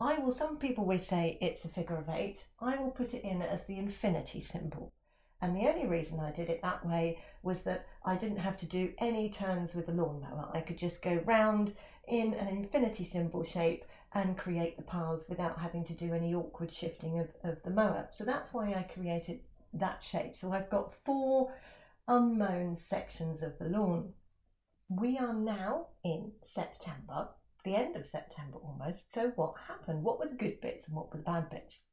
I 0.00 0.18
will, 0.18 0.32
some 0.32 0.56
people 0.58 0.84
will 0.84 0.98
say 0.98 1.38
it's 1.40 1.64
a 1.64 1.68
figure 1.68 1.96
of 1.96 2.08
eight. 2.08 2.44
I 2.60 2.76
will 2.76 2.90
put 2.90 3.14
it 3.14 3.22
in 3.22 3.42
as 3.42 3.64
the 3.64 3.78
infinity 3.78 4.40
symbol. 4.40 4.92
And 5.40 5.54
the 5.54 5.68
only 5.68 5.86
reason 5.86 6.18
I 6.18 6.32
did 6.32 6.50
it 6.50 6.62
that 6.62 6.84
way 6.84 7.18
was 7.42 7.62
that 7.62 7.86
I 8.04 8.16
didn't 8.16 8.38
have 8.38 8.56
to 8.58 8.66
do 8.66 8.92
any 8.98 9.30
turns 9.30 9.74
with 9.74 9.86
the 9.86 9.92
lawnmower. 9.92 10.50
I 10.52 10.60
could 10.60 10.78
just 10.78 11.00
go 11.00 11.22
round 11.24 11.74
in 12.08 12.34
an 12.34 12.48
infinity 12.48 13.04
symbol 13.04 13.44
shape 13.44 13.84
and 14.12 14.36
create 14.36 14.76
the 14.76 14.82
paths 14.82 15.28
without 15.28 15.58
having 15.58 15.84
to 15.84 15.92
do 15.92 16.12
any 16.12 16.34
awkward 16.34 16.72
shifting 16.72 17.18
of, 17.20 17.28
of 17.44 17.62
the 17.62 17.70
mower. 17.70 18.08
So 18.12 18.24
that's 18.24 18.52
why 18.52 18.72
I 18.72 18.82
created 18.82 19.40
that 19.74 20.02
shape. 20.02 20.36
So 20.36 20.52
I've 20.52 20.70
got 20.70 20.94
four 21.04 21.52
unmown 22.08 22.76
sections 22.76 23.42
of 23.42 23.58
the 23.58 23.66
lawn. 23.66 24.14
We 24.88 25.18
are 25.18 25.34
now 25.34 25.88
in 26.02 26.32
September, 26.42 27.28
the 27.62 27.76
end 27.76 27.94
of 27.94 28.06
September 28.06 28.58
almost. 28.58 29.12
So 29.12 29.30
what 29.36 29.54
happened? 29.68 30.02
What 30.02 30.18
were 30.18 30.28
the 30.28 30.34
good 30.34 30.60
bits 30.60 30.86
and 30.86 30.96
what 30.96 31.12
were 31.12 31.18
the 31.18 31.24
bad 31.24 31.50
bits? 31.50 31.84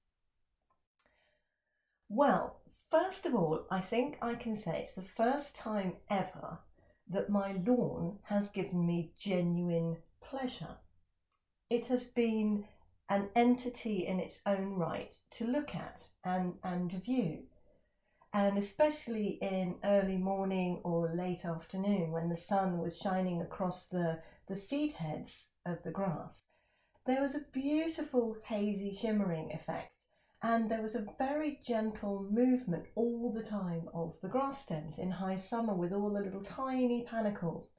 Well, 2.08 2.62
First 2.92 3.26
of 3.26 3.34
all, 3.34 3.66
I 3.72 3.82
think 3.82 4.18
I 4.22 4.36
can 4.36 4.56
say 4.56 4.82
it's 4.84 4.94
the 4.94 5.02
first 5.02 5.56
time 5.56 5.98
ever 6.10 6.60
that 7.08 7.30
my 7.30 7.54
lawn 7.54 8.20
has 8.24 8.50
given 8.50 8.86
me 8.86 9.12
genuine 9.18 9.98
pleasure. 10.22 10.78
It 11.70 11.88
has 11.88 12.04
been 12.04 12.66
an 13.10 13.30
entity 13.36 14.06
in 14.06 14.20
its 14.20 14.40
own 14.46 14.76
right 14.76 15.14
to 15.32 15.46
look 15.46 15.76
at 15.76 16.08
and, 16.24 16.60
and 16.64 16.92
view. 16.92 17.48
And 18.34 18.58
especially 18.58 19.40
in 19.42 19.80
early 19.84 20.18
morning 20.18 20.82
or 20.84 21.16
late 21.16 21.46
afternoon 21.46 22.12
when 22.12 22.30
the 22.30 22.38
sun 22.38 22.80
was 22.80 22.98
shining 22.98 23.42
across 23.42 23.86
the, 23.86 24.20
the 24.48 24.56
seed 24.56 24.94
heads 24.94 25.46
of 25.66 25.82
the 25.84 25.92
grass, 25.92 26.44
there 27.06 27.22
was 27.22 27.36
a 27.36 27.46
beautiful 27.52 28.36
hazy 28.44 28.94
shimmering 28.94 29.52
effect 29.54 29.95
and 30.48 30.70
there 30.70 30.84
was 30.84 30.94
a 30.94 31.08
very 31.18 31.60
gentle 31.64 32.28
movement 32.30 32.86
all 32.94 33.34
the 33.34 33.42
time 33.42 33.90
of 33.96 34.14
the 34.22 34.28
grass 34.28 34.62
stems 34.62 35.00
in 35.00 35.10
high 35.10 35.36
summer 35.36 35.74
with 35.74 35.92
all 35.92 36.14
the 36.14 36.22
little 36.22 36.44
tiny 36.44 37.04
panicles. 37.04 37.70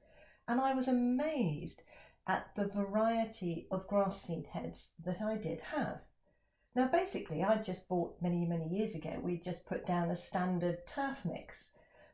And 0.49 0.59
I 0.59 0.73
was 0.73 0.89
amazed 0.89 1.81
at 2.27 2.53
the 2.57 2.67
variety 2.67 3.69
of 3.71 3.87
grass 3.87 4.21
seed 4.21 4.47
heads 4.47 4.89
that 5.05 5.21
I 5.21 5.37
did 5.37 5.61
have. 5.61 6.01
Now, 6.75 6.89
basically, 6.89 7.41
I 7.41 7.55
just 7.55 7.87
bought 7.87 8.21
many, 8.21 8.43
many 8.43 8.67
years 8.67 8.95
ago, 8.95 9.17
we 9.23 9.39
just 9.39 9.65
put 9.65 9.85
down 9.85 10.11
a 10.11 10.15
standard 10.17 10.85
turf 10.85 11.23
mix, 11.23 11.69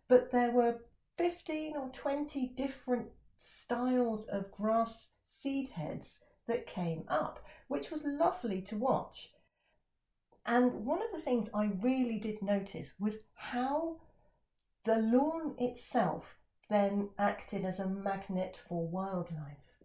but 0.07 0.29
there 0.29 0.51
were 0.51 0.81
15 1.17 1.75
or 1.77 1.89
20 1.89 2.53
different 2.55 3.07
styles 3.39 4.25
of 4.25 4.51
grass 4.51 5.09
seed 5.25 5.69
heads 5.69 6.19
that 6.45 6.67
came 6.67 7.05
up, 7.07 7.43
which 7.69 7.89
was 7.89 8.03
lovely 8.03 8.61
to 8.61 8.77
watch. 8.77 9.33
And 10.45 10.85
one 10.85 11.01
of 11.01 11.11
the 11.11 11.19
things 11.21 11.49
I 11.53 11.65
really 11.65 12.17
did 12.19 12.41
notice 12.41 12.93
was 12.99 13.17
how 13.33 13.97
the 14.83 14.97
lawn 14.97 15.55
itself 15.57 16.37
then 16.69 17.09
acted 17.17 17.65
as 17.65 17.79
a 17.79 17.87
magnet 17.87 18.57
for 18.57 18.85
wildlife. 18.85 19.77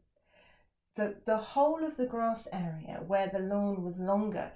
The, 0.96 1.20
the 1.24 1.38
whole 1.38 1.84
of 1.84 1.96
the 1.96 2.06
grass 2.06 2.48
area 2.52 3.00
where 3.06 3.28
the 3.28 3.38
lawn 3.38 3.82
was 3.82 3.98
longer 3.98 4.52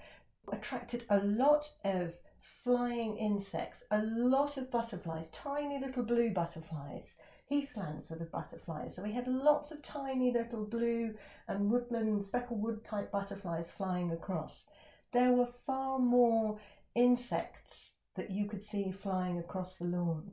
attracted 0.50 1.04
a 1.08 1.18
lot 1.18 1.70
of 1.84 2.16
flying 2.40 3.16
insects, 3.16 3.84
a 3.90 4.00
lot 4.00 4.56
of 4.56 4.70
butterflies, 4.70 5.28
tiny 5.30 5.78
little 5.78 6.02
blue 6.02 6.32
butterflies, 6.32 7.14
heathland 7.46 8.04
sort 8.04 8.20
of 8.20 8.30
butterflies. 8.32 8.94
So 8.96 9.02
we 9.02 9.12
had 9.12 9.28
lots 9.28 9.70
of 9.70 9.82
tiny 9.82 10.32
little 10.32 10.64
blue 10.64 11.14
and 11.46 11.70
woodland 11.70 12.24
speckled 12.24 12.60
wood 12.60 12.82
type 12.82 13.12
butterflies 13.12 13.70
flying 13.70 14.10
across 14.10 14.64
there 15.12 15.32
were 15.32 15.48
far 15.66 15.98
more 15.98 16.58
insects 16.94 17.92
that 18.16 18.30
you 18.30 18.46
could 18.46 18.62
see 18.62 18.90
flying 18.90 19.38
across 19.38 19.76
the 19.76 19.84
lawn. 19.84 20.32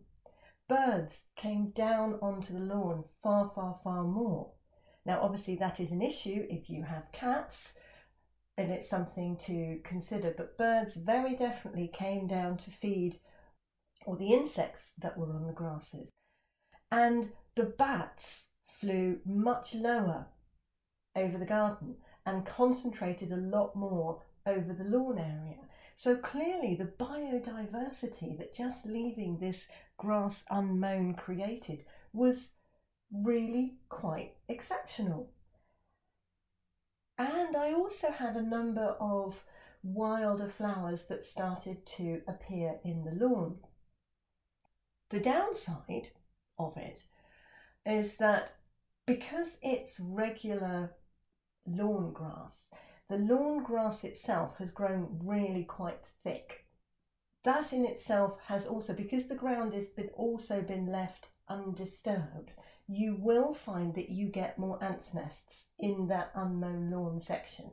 Birds 0.67 1.23
came 1.35 1.71
down 1.71 2.19
onto 2.21 2.53
the 2.53 2.59
lawn 2.59 3.03
far, 3.23 3.51
far, 3.55 3.79
far 3.83 4.03
more. 4.03 4.53
Now, 5.05 5.21
obviously, 5.21 5.55
that 5.55 5.79
is 5.79 5.91
an 5.91 6.01
issue 6.01 6.45
if 6.49 6.69
you 6.69 6.83
have 6.83 7.11
cats, 7.11 7.73
and 8.57 8.71
it's 8.71 8.89
something 8.89 9.37
to 9.37 9.79
consider. 9.83 10.33
But 10.35 10.57
birds 10.57 10.95
very 10.95 11.35
definitely 11.35 11.89
came 11.93 12.27
down 12.27 12.57
to 12.57 12.71
feed 12.71 13.19
or 14.05 14.17
the 14.17 14.33
insects 14.33 14.91
that 14.99 15.17
were 15.17 15.33
on 15.33 15.47
the 15.47 15.53
grasses. 15.53 16.09
And 16.91 17.29
the 17.55 17.65
bats 17.65 18.45
flew 18.65 19.19
much 19.25 19.73
lower 19.73 20.27
over 21.15 21.37
the 21.37 21.45
garden 21.45 21.95
and 22.25 22.45
concentrated 22.45 23.31
a 23.31 23.37
lot 23.37 23.75
more 23.75 24.21
over 24.45 24.73
the 24.73 24.83
lawn 24.83 25.17
area. 25.17 25.57
So 25.97 26.15
clearly, 26.15 26.75
the 26.75 26.85
biodiversity 26.85 28.37
that 28.37 28.55
just 28.55 28.85
leaving 28.85 29.37
this 29.37 29.67
grass 29.97 30.43
unmown 30.49 31.15
created 31.15 31.85
was 32.13 32.49
really 33.11 33.79
quite 33.89 34.35
exceptional. 34.47 35.31
And 37.17 37.55
I 37.55 37.73
also 37.73 38.11
had 38.11 38.37
a 38.37 38.41
number 38.41 38.95
of 38.99 39.43
wilder 39.83 40.49
flowers 40.49 41.05
that 41.05 41.23
started 41.23 41.85
to 41.85 42.21
appear 42.27 42.79
in 42.83 43.03
the 43.03 43.25
lawn. 43.25 43.57
The 45.09 45.19
downside 45.19 46.09
of 46.57 46.77
it 46.77 47.03
is 47.85 48.15
that 48.17 48.55
because 49.05 49.57
it's 49.61 49.99
regular 49.99 50.91
lawn 51.65 52.13
grass, 52.13 52.69
the 53.09 53.17
lawn 53.17 53.63
grass 53.63 54.03
itself 54.03 54.57
has 54.57 54.69
grown 54.69 55.19
really 55.23 55.63
quite 55.63 56.05
thick. 56.23 56.65
That 57.43 57.73
in 57.73 57.85
itself 57.85 58.39
has 58.45 58.67
also, 58.67 58.93
because 58.93 59.27
the 59.27 59.35
ground 59.35 59.73
has 59.73 59.87
been 59.87 60.09
also 60.09 60.61
been 60.61 60.85
left 60.85 61.29
undisturbed, 61.47 62.51
you 62.87 63.15
will 63.15 63.53
find 63.53 63.95
that 63.95 64.09
you 64.09 64.27
get 64.27 64.59
more 64.59 64.83
ants' 64.83 65.13
nests 65.13 65.65
in 65.79 66.07
that 66.07 66.31
unmown 66.35 66.91
lawn 66.91 67.19
section. 67.19 67.71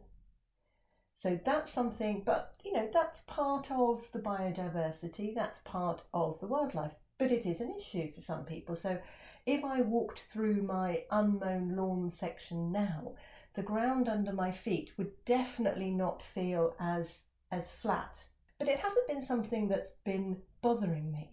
So 1.18 1.38
that's 1.44 1.72
something, 1.72 2.22
but 2.24 2.54
you 2.64 2.72
know, 2.72 2.88
that's 2.92 3.20
part 3.26 3.70
of 3.70 4.06
the 4.12 4.18
biodiversity, 4.18 5.34
that's 5.34 5.60
part 5.64 6.02
of 6.14 6.38
the 6.40 6.46
wildlife, 6.46 6.94
but 7.18 7.32
it 7.32 7.44
is 7.44 7.60
an 7.60 7.74
issue 7.76 8.12
for 8.12 8.22
some 8.22 8.44
people. 8.44 8.76
So 8.76 8.98
if 9.46 9.64
I 9.64 9.80
walked 9.82 10.20
through 10.20 10.62
my 10.62 11.04
unmown 11.10 11.76
lawn 11.76 12.10
section 12.10 12.72
now, 12.72 13.14
the 13.56 13.62
ground 13.62 14.08
under 14.08 14.32
my 14.32 14.52
feet 14.52 14.92
would 14.96 15.24
definitely 15.24 15.90
not 15.90 16.22
feel 16.22 16.76
as 16.78 17.22
as 17.50 17.70
flat. 17.70 18.22
But 18.58 18.68
it 18.68 18.78
hasn't 18.78 19.08
been 19.08 19.22
something 19.22 19.66
that's 19.68 19.90
been 20.04 20.36
bothering 20.62 21.10
me. 21.10 21.32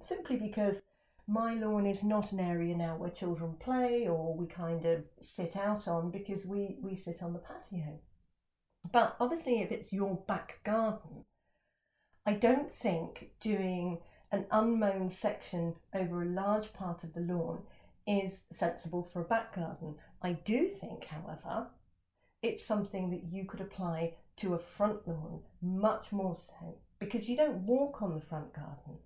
Simply 0.00 0.36
because 0.36 0.82
my 1.26 1.54
lawn 1.54 1.86
is 1.86 2.02
not 2.02 2.32
an 2.32 2.40
area 2.40 2.76
now 2.76 2.96
where 2.96 3.10
children 3.10 3.54
play 3.58 4.06
or 4.08 4.34
we 4.34 4.46
kind 4.46 4.84
of 4.86 5.04
sit 5.20 5.56
out 5.56 5.86
on 5.86 6.10
because 6.10 6.44
we, 6.44 6.78
we 6.80 6.96
sit 6.96 7.22
on 7.22 7.32
the 7.32 7.38
patio. 7.38 7.98
But 8.90 9.16
obviously, 9.20 9.62
if 9.62 9.70
it's 9.70 9.92
your 9.92 10.16
back 10.26 10.62
garden, 10.64 11.24
I 12.26 12.34
don't 12.34 12.74
think 12.74 13.30
doing 13.40 13.98
an 14.30 14.46
unmown 14.50 15.10
section 15.10 15.74
over 15.94 16.22
a 16.22 16.26
large 16.26 16.72
part 16.72 17.04
of 17.04 17.14
the 17.14 17.20
lawn 17.20 17.62
is 18.06 18.40
sensible 18.52 19.04
for 19.04 19.20
a 19.20 19.24
back 19.24 19.54
garden. 19.54 19.94
I 20.22 20.32
do 20.32 20.68
think, 20.68 21.04
however, 21.04 21.68
it's 22.42 22.64
something 22.64 23.10
that 23.10 23.24
you 23.24 23.44
could 23.44 23.60
apply 23.60 24.14
to 24.36 24.54
a 24.54 24.58
front 24.58 25.06
lawn 25.06 25.40
much 25.60 26.12
more 26.12 26.36
so 26.36 26.78
because 26.98 27.28
you 27.28 27.36
don't 27.36 27.66
walk 27.66 28.02
on 28.02 28.14
the 28.14 28.20
front 28.20 28.52
garden. 28.54 28.98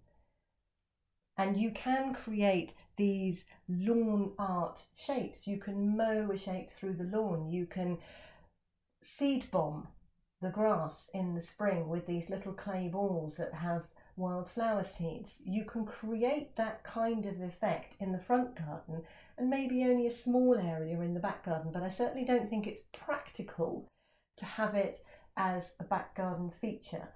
And 1.39 1.57
you 1.57 1.71
can 1.71 2.15
create 2.15 2.75
these 2.97 3.45
lawn 3.69 4.33
art 4.39 4.83
shapes. 4.95 5.47
You 5.47 5.59
can 5.59 5.97
mow 5.97 6.31
a 6.31 6.39
shape 6.39 6.71
through 6.71 6.95
the 6.95 7.05
lawn. 7.05 7.51
You 7.51 7.67
can 7.67 7.99
seed 9.03 9.51
bomb 9.51 9.89
the 10.41 10.51
grass 10.51 11.09
in 11.15 11.35
the 11.35 11.41
spring 11.41 11.89
with 11.89 12.07
these 12.07 12.31
little 12.31 12.53
clay 12.53 12.89
balls 12.89 13.37
that 13.37 13.55
have 13.55 13.85
wildflower 14.17 14.85
seeds. 14.85 15.37
You 15.45 15.65
can 15.65 15.85
create 15.85 16.57
that 16.57 16.83
kind 16.85 17.27
of 17.27 17.41
effect 17.41 17.95
in 18.01 18.13
the 18.13 18.19
front 18.19 18.57
garden 18.57 19.03
and 19.39 19.51
maybe 19.51 19.85
only 19.85 20.07
a 20.07 20.17
small 20.17 20.57
area 20.57 21.01
in 21.01 21.15
the 21.15 21.21
back 21.21 21.45
garden, 21.45 21.71
but 21.73 21.83
I 21.83 21.91
certainly 21.91 22.25
don't 22.25 22.49
think 22.49 22.67
it's 22.67 22.83
practical 22.93 23.89
to 24.39 24.45
have 24.45 24.75
it 24.75 24.99
as 25.37 25.73
a 25.79 25.85
back 25.85 26.15
garden 26.17 26.51
feature. 26.51 27.09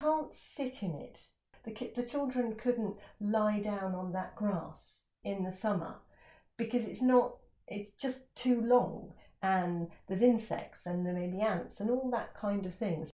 You 0.00 0.08
can't 0.08 0.34
sit 0.34 0.82
in 0.82 0.94
it. 0.94 1.20
The, 1.64 1.70
ki- 1.70 1.92
the 1.94 2.02
children 2.02 2.56
couldn't 2.56 2.96
lie 3.20 3.60
down 3.60 3.94
on 3.94 4.12
that 4.12 4.36
grass 4.36 5.00
in 5.22 5.44
the 5.44 5.52
summer 5.52 5.96
because 6.56 6.84
it's 6.84 7.02
not, 7.02 7.36
it's 7.66 7.90
just 7.92 8.34
too 8.34 8.60
long 8.60 9.12
and 9.42 9.88
there's 10.06 10.22
insects 10.22 10.86
and 10.86 11.06
there 11.06 11.14
may 11.14 11.28
be 11.28 11.40
ants 11.40 11.80
and 11.80 11.90
all 11.90 12.10
that 12.10 12.34
kind 12.34 12.66
of 12.66 12.74
things. 12.74 13.10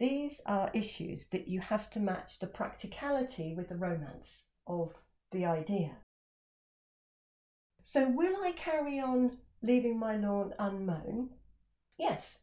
These 0.00 0.40
are 0.46 0.70
issues 0.72 1.26
that 1.26 1.46
you 1.46 1.60
have 1.60 1.90
to 1.90 2.00
match 2.00 2.38
the 2.38 2.46
practicality 2.46 3.54
with 3.54 3.68
the 3.68 3.76
romance 3.76 4.44
of 4.66 4.94
the 5.30 5.44
idea. 5.44 5.98
So, 7.82 8.08
will 8.08 8.42
I 8.42 8.52
carry 8.52 8.98
on 8.98 9.36
leaving 9.60 9.98
my 9.98 10.16
lawn 10.16 10.54
unmown? 10.58 11.28
Yes, 11.98 12.38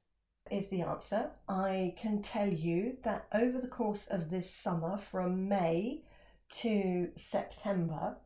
is 0.51 0.67
the 0.67 0.83
answer. 0.83 1.31
I 1.49 1.95
can 1.97 2.21
tell 2.21 2.47
you 2.47 2.97
that 3.01 3.25
over 3.33 3.59
the 3.59 3.67
course 3.67 4.05
of 4.05 4.29
this 4.29 4.53
summer, 4.53 4.95
from 4.95 5.49
May 5.49 6.03
to 6.59 7.09
September, 7.17 8.17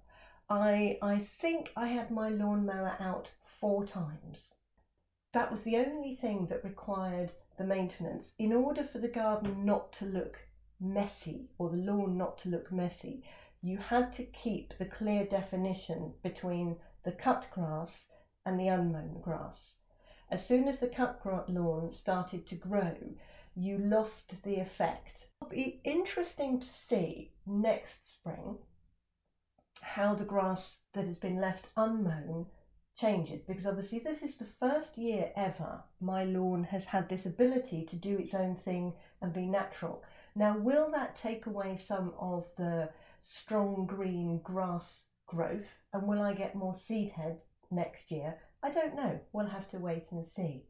I, 0.50 1.00
I 1.02 1.20
think 1.40 1.72
I 1.78 1.88
had 1.88 2.12
my 2.12 2.28
lawnmower 2.28 2.98
out 3.00 3.30
four 3.46 3.86
times. 3.86 4.56
That 5.34 5.50
was 5.50 5.62
the 5.62 5.78
only 5.78 6.16
thing 6.16 6.48
that 6.48 6.64
required 6.64 7.32
the 7.58 7.64
maintenance. 7.64 8.32
In 8.38 8.52
order 8.52 8.84
for 8.84 9.00
the 9.00 9.08
garden 9.08 9.66
not 9.66 9.94
to 9.94 10.06
look 10.06 10.40
messy 10.80 11.50
or 11.58 11.70
the 11.70 11.78
lawn 11.78 12.18
not 12.18 12.38
to 12.40 12.50
look 12.50 12.72
messy, 12.72 13.24
you 13.62 13.78
had 13.78 14.12
to 14.14 14.24
keep 14.24 14.78
the 14.78 14.86
clear 14.86 15.26
definition 15.26 16.16
between 16.22 16.78
the 17.04 17.12
cut 17.12 17.48
grass 17.52 18.08
and 18.46 18.60
the 18.60 18.68
unmown 18.68 19.22
grass. 19.22 19.76
As 20.30 20.46
soon 20.46 20.68
as 20.68 20.80
the 20.80 20.88
cut 20.88 21.22
grass 21.22 21.48
lawn 21.48 21.92
started 21.92 22.46
to 22.48 22.56
grow, 22.56 22.96
you 23.56 23.78
lost 23.78 24.42
the 24.44 24.56
effect. 24.60 25.28
It'll 25.42 25.52
be 25.52 25.82
interesting 25.84 26.60
to 26.60 26.68
see 26.68 27.34
next 27.46 28.16
spring 28.16 28.58
how 29.82 30.14
the 30.16 30.26
grass 30.26 30.80
that 30.94 31.06
has 31.06 31.20
been 31.20 31.40
left 31.40 31.68
unmown 31.76 32.48
changes 33.02 33.42
because 33.48 33.66
obviously 33.66 33.98
this 33.98 34.22
is 34.22 34.36
the 34.36 34.54
first 34.60 34.96
year 34.96 35.32
ever 35.36 35.82
my 36.00 36.24
lawn 36.24 36.64
has 36.64 36.86
had 36.86 37.10
this 37.10 37.26
ability 37.26 37.84
to 37.84 37.96
do 37.96 38.18
its 38.18 38.36
own 38.36 38.56
thing 38.56 38.94
and 39.22 39.34
be 39.34 39.48
natural. 39.48 40.04
Now, 40.36 40.56
will 40.58 40.92
that 40.92 41.16
take 41.16 41.48
away 41.48 41.78
some 41.78 42.14
of 42.20 42.46
the 42.58 42.90
strong 43.20 43.88
green 43.88 44.40
grass 44.44 45.04
growth 45.26 45.82
and 45.94 46.08
will 46.08 46.22
I 46.22 46.34
get 46.34 46.56
more 46.56 46.76
seed 46.76 47.10
head 47.10 47.40
next 47.72 48.12
year? 48.12 48.38
I 48.62 48.70
don't 48.70 48.96
know. 48.96 49.20
We'll 49.34 49.48
have 49.48 49.68
to 49.70 49.80
wait 49.80 50.12
and 50.12 50.26
see. 50.26 50.66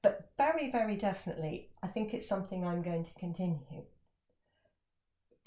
But 0.00 0.30
very, 0.38 0.70
very 0.70 0.96
definitely, 0.96 1.68
I 1.82 1.88
think 1.88 2.14
it's 2.14 2.28
something 2.28 2.64
I'm 2.64 2.82
going 2.82 3.04
to 3.04 3.14
continue. 3.14 3.84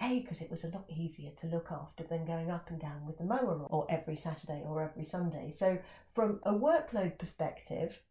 A, 0.02 0.22
because 0.22 0.42
it 0.42 0.50
was 0.50 0.64
a 0.64 0.70
lot 0.70 0.86
easier 0.90 1.32
to 1.32 1.48
look 1.48 1.72
after 1.72 2.04
than 2.04 2.26
going 2.26 2.50
up 2.50 2.70
and 2.70 2.80
down 2.80 3.06
with 3.06 3.18
the 3.18 3.24
mower 3.24 3.66
or 3.70 3.86
every 3.90 4.16
Saturday 4.16 4.64
or 4.66 4.82
every 4.82 5.04
Sunday. 5.04 5.54
So, 5.58 5.78
from 6.14 6.40
a 6.44 6.54
workload 6.54 7.18
perspective, 7.18 8.02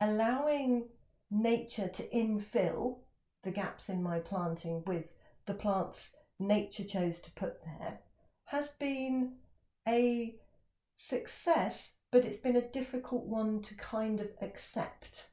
allowing 0.00 0.88
nature 1.30 1.88
to 1.88 2.08
infill 2.08 3.00
the 3.42 3.50
gaps 3.50 3.88
in 3.88 4.02
my 4.02 4.20
planting 4.20 4.82
with 4.86 5.06
the 5.46 5.54
plants 5.54 6.12
nature 6.38 6.84
chose 6.84 7.20
to 7.20 7.30
put 7.32 7.62
there 7.64 7.98
has 8.44 8.68
been 8.78 9.32
a 9.88 10.36
success, 10.96 11.92
but 12.10 12.24
it's 12.24 12.38
been 12.38 12.56
a 12.56 12.68
difficult 12.70 13.24
one 13.24 13.62
to 13.62 13.74
kind 13.74 14.20
of 14.20 14.28
accept. 14.40 15.24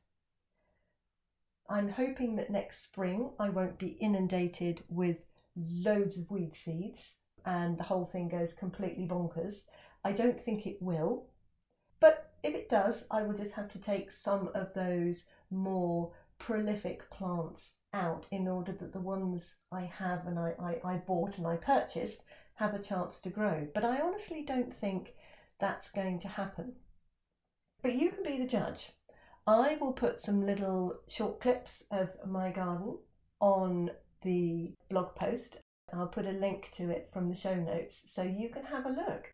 I'm 1.69 1.89
hoping 1.89 2.35
that 2.37 2.49
next 2.49 2.83
spring 2.83 3.31
I 3.39 3.49
won't 3.49 3.77
be 3.77 3.97
inundated 3.99 4.83
with 4.89 5.17
loads 5.67 6.17
of 6.17 6.29
weed 6.31 6.55
seeds 6.55 7.13
and 7.45 7.77
the 7.77 7.83
whole 7.83 8.05
thing 8.05 8.29
goes 8.29 8.53
completely 8.53 9.07
bonkers. 9.07 9.63
I 10.03 10.11
don't 10.11 10.43
think 10.43 10.65
it 10.65 10.81
will. 10.81 11.27
But 11.99 12.31
if 12.43 12.55
it 12.55 12.69
does, 12.69 13.05
I 13.11 13.23
will 13.23 13.33
just 13.33 13.51
have 13.51 13.69
to 13.73 13.79
take 13.79 14.11
some 14.11 14.49
of 14.53 14.73
those 14.73 15.25
more 15.49 16.13
prolific 16.37 17.09
plants 17.09 17.73
out 17.93 18.25
in 18.31 18.47
order 18.47 18.71
that 18.71 18.93
the 18.93 19.01
ones 19.01 19.55
I 19.71 19.81
have 19.81 20.25
and 20.27 20.39
I, 20.39 20.53
I, 20.59 20.93
I 20.93 20.95
bought 20.97 21.37
and 21.37 21.47
I 21.47 21.55
purchased 21.57 22.23
have 22.55 22.73
a 22.73 22.79
chance 22.79 23.19
to 23.19 23.29
grow. 23.29 23.67
But 23.73 23.83
I 23.83 24.01
honestly 24.01 24.43
don't 24.43 24.73
think 24.73 25.13
that's 25.59 25.89
going 25.89 26.19
to 26.19 26.27
happen. 26.27 26.73
But 27.81 27.95
you 27.95 28.11
can 28.11 28.23
be 28.23 28.37
the 28.37 28.47
judge. 28.47 28.91
I 29.47 29.77
will 29.81 29.93
put 29.93 30.21
some 30.21 30.45
little 30.45 30.99
short 31.07 31.39
clips 31.39 31.83
of 31.91 32.09
my 32.25 32.51
garden 32.51 32.97
on 33.39 33.91
the 34.21 34.73
blog 34.89 35.15
post. 35.15 35.57
I'll 35.91 36.07
put 36.07 36.25
a 36.25 36.31
link 36.31 36.69
to 36.73 36.89
it 36.89 37.09
from 37.11 37.29
the 37.29 37.35
show 37.35 37.55
notes 37.55 38.03
so 38.05 38.21
you 38.21 38.49
can 38.49 38.63
have 38.63 38.85
a 38.85 38.89
look 38.89 39.33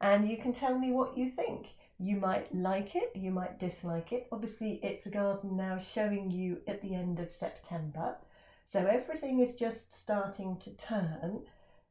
and 0.00 0.28
you 0.28 0.36
can 0.36 0.52
tell 0.52 0.78
me 0.78 0.92
what 0.92 1.16
you 1.16 1.30
think. 1.30 1.68
You 1.98 2.16
might 2.16 2.54
like 2.54 2.94
it, 2.94 3.10
you 3.16 3.32
might 3.32 3.58
dislike 3.58 4.12
it. 4.12 4.28
Obviously, 4.30 4.78
it's 4.84 5.06
a 5.06 5.10
garden 5.10 5.56
now 5.56 5.78
showing 5.78 6.30
you 6.30 6.58
at 6.68 6.80
the 6.80 6.94
end 6.94 7.18
of 7.18 7.32
September, 7.32 8.16
so 8.64 8.86
everything 8.86 9.40
is 9.40 9.56
just 9.56 9.92
starting 9.92 10.58
to 10.58 10.70
turn. 10.76 11.40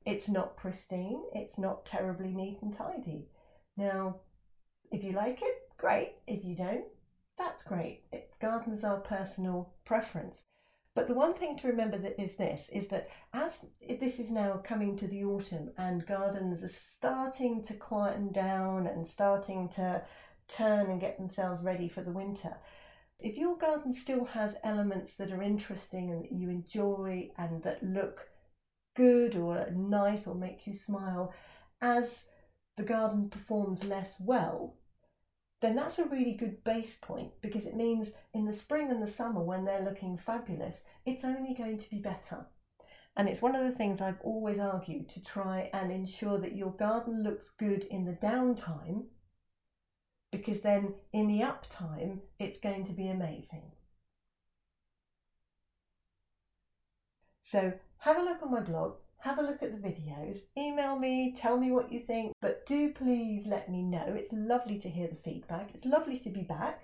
It's 0.05 0.29
not 0.29 0.55
pristine, 0.55 1.23
it's 1.33 1.57
not 1.57 1.85
terribly 1.85 2.33
neat 2.33 2.59
and 2.61 2.73
tidy. 2.73 3.27
Now, 3.75 4.21
if 4.89 5.03
you 5.03 5.11
like 5.11 5.41
it, 5.41 5.69
great. 5.77 6.13
If 6.25 6.45
you 6.45 6.55
don't, 6.55 6.85
that's 7.37 7.63
great. 7.63 8.03
It, 8.13 8.31
gardens 8.39 8.85
are 8.85 9.01
personal 9.01 9.73
preference. 9.83 10.41
But 10.97 11.07
the 11.07 11.13
one 11.13 11.35
thing 11.35 11.55
to 11.57 11.67
remember 11.67 11.99
that 11.99 12.19
is 12.19 12.37
this 12.37 12.69
is 12.69 12.87
that 12.87 13.07
as 13.31 13.63
this 13.87 14.17
is 14.17 14.31
now 14.31 14.57
coming 14.63 14.97
to 14.97 15.07
the 15.07 15.25
autumn 15.25 15.69
and 15.77 16.03
gardens 16.07 16.63
are 16.63 16.67
starting 16.69 17.63
to 17.65 17.75
quieten 17.75 18.31
down 18.31 18.87
and 18.87 19.07
starting 19.07 19.69
to 19.75 20.03
turn 20.47 20.89
and 20.89 20.99
get 20.99 21.19
themselves 21.19 21.61
ready 21.61 21.87
for 21.87 22.01
the 22.01 22.11
winter, 22.11 22.57
if 23.19 23.37
your 23.37 23.55
garden 23.57 23.93
still 23.93 24.25
has 24.25 24.55
elements 24.63 25.13
that 25.17 25.31
are 25.31 25.43
interesting 25.43 26.09
and 26.09 26.23
that 26.23 26.31
you 26.31 26.49
enjoy 26.49 27.29
and 27.37 27.61
that 27.61 27.83
look 27.83 28.27
good 28.95 29.35
or 29.35 29.69
nice 29.69 30.25
or 30.25 30.33
make 30.33 30.65
you 30.65 30.73
smile, 30.73 31.31
as 31.79 32.25
the 32.75 32.81
garden 32.81 33.29
performs 33.29 33.83
less 33.83 34.15
well, 34.19 34.75
then 35.59 35.75
that's 35.75 35.99
a 35.99 36.05
really 36.05 36.33
good 36.33 36.63
base 36.63 36.95
point 37.01 37.31
because 37.41 37.65
it 37.65 37.75
means 37.75 38.11
in 38.33 38.45
the 38.45 38.53
spring 38.53 38.91
and 38.91 39.01
the 39.01 39.11
summer 39.11 39.41
when 39.41 39.65
they're 39.65 39.83
looking 39.83 40.17
fabulous, 40.17 40.81
it's 41.05 41.25
only 41.25 41.53
going 41.53 41.79
to 41.79 41.89
be 41.89 41.97
better. 41.97 42.45
And 43.15 43.27
it's 43.27 43.41
one 43.41 43.55
of 43.55 43.63
the 43.63 43.75
things 43.75 43.99
I've 43.99 44.21
always 44.21 44.59
argued 44.59 45.09
to 45.09 45.23
try 45.23 45.71
and 45.73 45.91
ensure 45.91 46.37
that 46.37 46.55
your 46.55 46.71
garden 46.71 47.23
looks 47.23 47.49
good 47.57 47.85
in 47.85 48.05
the 48.05 48.13
downtime 48.13 49.05
because 50.31 50.61
then 50.61 50.93
in 51.13 51.27
the 51.27 51.39
uptime 51.39 52.19
it's 52.37 52.59
going 52.59 52.85
to 52.85 52.93
be 52.93 53.07
amazing. 53.07 53.71
So 57.41 57.73
have 57.99 58.17
a 58.17 58.21
look 58.21 58.43
on 58.43 58.51
my 58.51 58.59
blog, 58.59 58.97
have 59.27 59.39
a 59.39 59.41
look 59.41 59.61
at 59.61 59.73
the 59.73 59.87
videos, 59.89 60.39
email 60.57 60.97
me, 60.97 61.35
tell 61.35 61.57
me 61.57 61.69
what 61.69 61.91
you 61.91 61.99
think, 61.99 62.31
but 62.39 62.65
do 62.65 62.93
please 62.93 63.45
let 63.45 63.69
me 63.69 63.81
know. 63.81 64.05
It's 64.07 64.31
lovely 64.31 64.79
to 64.79 64.89
hear 64.89 65.09
the 65.09 65.17
feedback. 65.17 65.71
It's 65.73 65.85
lovely 65.85 66.17
to 66.19 66.29
be 66.29 66.43
back. 66.43 66.83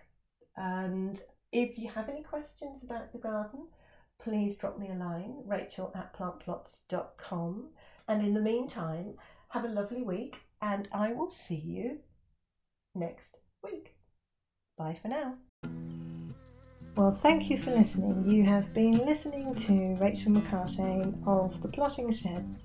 And 0.58 1.22
if 1.54 1.80
you 1.80 1.88
have 1.88 2.10
any 2.10 2.22
questions 2.22 2.84
about 2.84 3.14
the 3.14 3.20
garden, 3.20 3.70
please 4.22 4.58
drop 4.58 4.78
me 4.78 4.90
a 4.90 4.94
line, 4.94 5.42
rachel 5.46 5.94
at 5.96 6.14
plantplots.com. 6.18 7.70
And 8.10 8.22
in 8.22 8.34
the 8.34 8.42
meantime, 8.42 9.14
have 9.48 9.64
a 9.64 9.70
lovely 9.70 10.02
week 10.02 10.42
and 10.62 10.90
I 10.92 11.14
will 11.14 11.30
see 11.30 11.56
you 11.56 12.00
next 12.94 13.38
week. 13.64 13.96
Bye 14.78 14.98
for 15.02 15.08
now. 15.08 15.38
Well, 16.96 17.12
thank 17.12 17.50
you 17.50 17.58
for 17.58 17.72
listening. 17.72 18.24
You 18.28 18.44
have 18.44 18.72
been 18.72 19.00
listening 19.00 19.56
to 19.56 19.96
Rachel 20.00 20.32
McCartane 20.32 21.16
of 21.26 21.60
The 21.60 21.68
Plotting 21.68 22.12
Shed. 22.12 22.56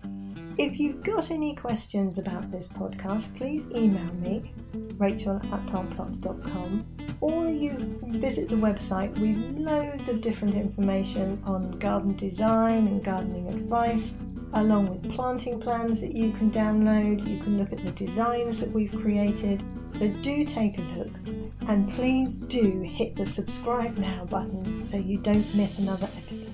If 0.58 0.78
you've 0.78 1.02
got 1.02 1.30
any 1.30 1.54
questions 1.54 2.18
about 2.18 2.50
this 2.50 2.66
podcast, 2.66 3.34
please 3.36 3.66
email 3.74 4.12
me, 4.16 4.52
rachel 4.98 5.36
at 5.36 5.66
plantplots.com, 5.66 6.86
or 7.22 7.46
you 7.46 7.72
visit 8.02 8.50
the 8.50 8.56
website. 8.56 9.16
We've 9.18 9.38
loads 9.58 10.10
of 10.10 10.20
different 10.20 10.56
information 10.56 11.42
on 11.46 11.78
garden 11.78 12.14
design 12.14 12.86
and 12.86 13.02
gardening 13.02 13.48
advice, 13.48 14.12
along 14.52 14.90
with 14.90 15.10
planting 15.10 15.58
plans 15.58 16.02
that 16.02 16.14
you 16.14 16.32
can 16.32 16.50
download. 16.50 17.26
You 17.26 17.38
can 17.38 17.56
look 17.56 17.72
at 17.72 17.82
the 17.82 17.92
designs 17.92 18.60
that 18.60 18.70
we've 18.70 18.92
created. 18.92 19.62
So 19.98 20.08
do 20.08 20.44
take 20.44 20.76
a 20.76 20.82
look. 20.82 21.37
And 21.68 21.92
please 21.94 22.36
do 22.36 22.80
hit 22.80 23.14
the 23.14 23.26
subscribe 23.26 23.98
now 23.98 24.24
button 24.24 24.86
so 24.86 24.96
you 24.96 25.18
don't 25.18 25.54
miss 25.54 25.78
another 25.78 26.08
episode. 26.16 26.48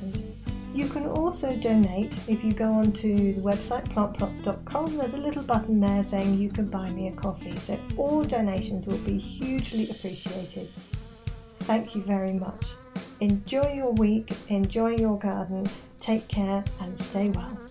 You 0.74 0.88
can 0.88 1.06
also 1.06 1.54
donate 1.54 2.12
if 2.26 2.42
you 2.42 2.50
go 2.50 2.72
onto 2.72 3.34
the 3.34 3.40
website 3.40 3.86
plantplots.com. 3.90 4.98
There's 4.98 5.14
a 5.14 5.18
little 5.18 5.44
button 5.44 5.78
there 5.78 6.02
saying 6.02 6.40
you 6.40 6.50
can 6.50 6.66
buy 6.66 6.90
me 6.90 7.06
a 7.06 7.12
coffee. 7.12 7.56
So 7.58 7.78
all 7.96 8.24
donations 8.24 8.88
will 8.88 8.98
be 8.98 9.16
hugely 9.16 9.88
appreciated. 9.88 10.68
Thank 11.60 11.94
you 11.94 12.02
very 12.02 12.32
much. 12.32 12.66
Enjoy 13.20 13.72
your 13.72 13.92
week, 13.92 14.32
enjoy 14.48 14.96
your 14.96 15.16
garden, 15.16 15.64
take 16.00 16.26
care, 16.26 16.64
and 16.80 16.98
stay 16.98 17.28
well. 17.28 17.63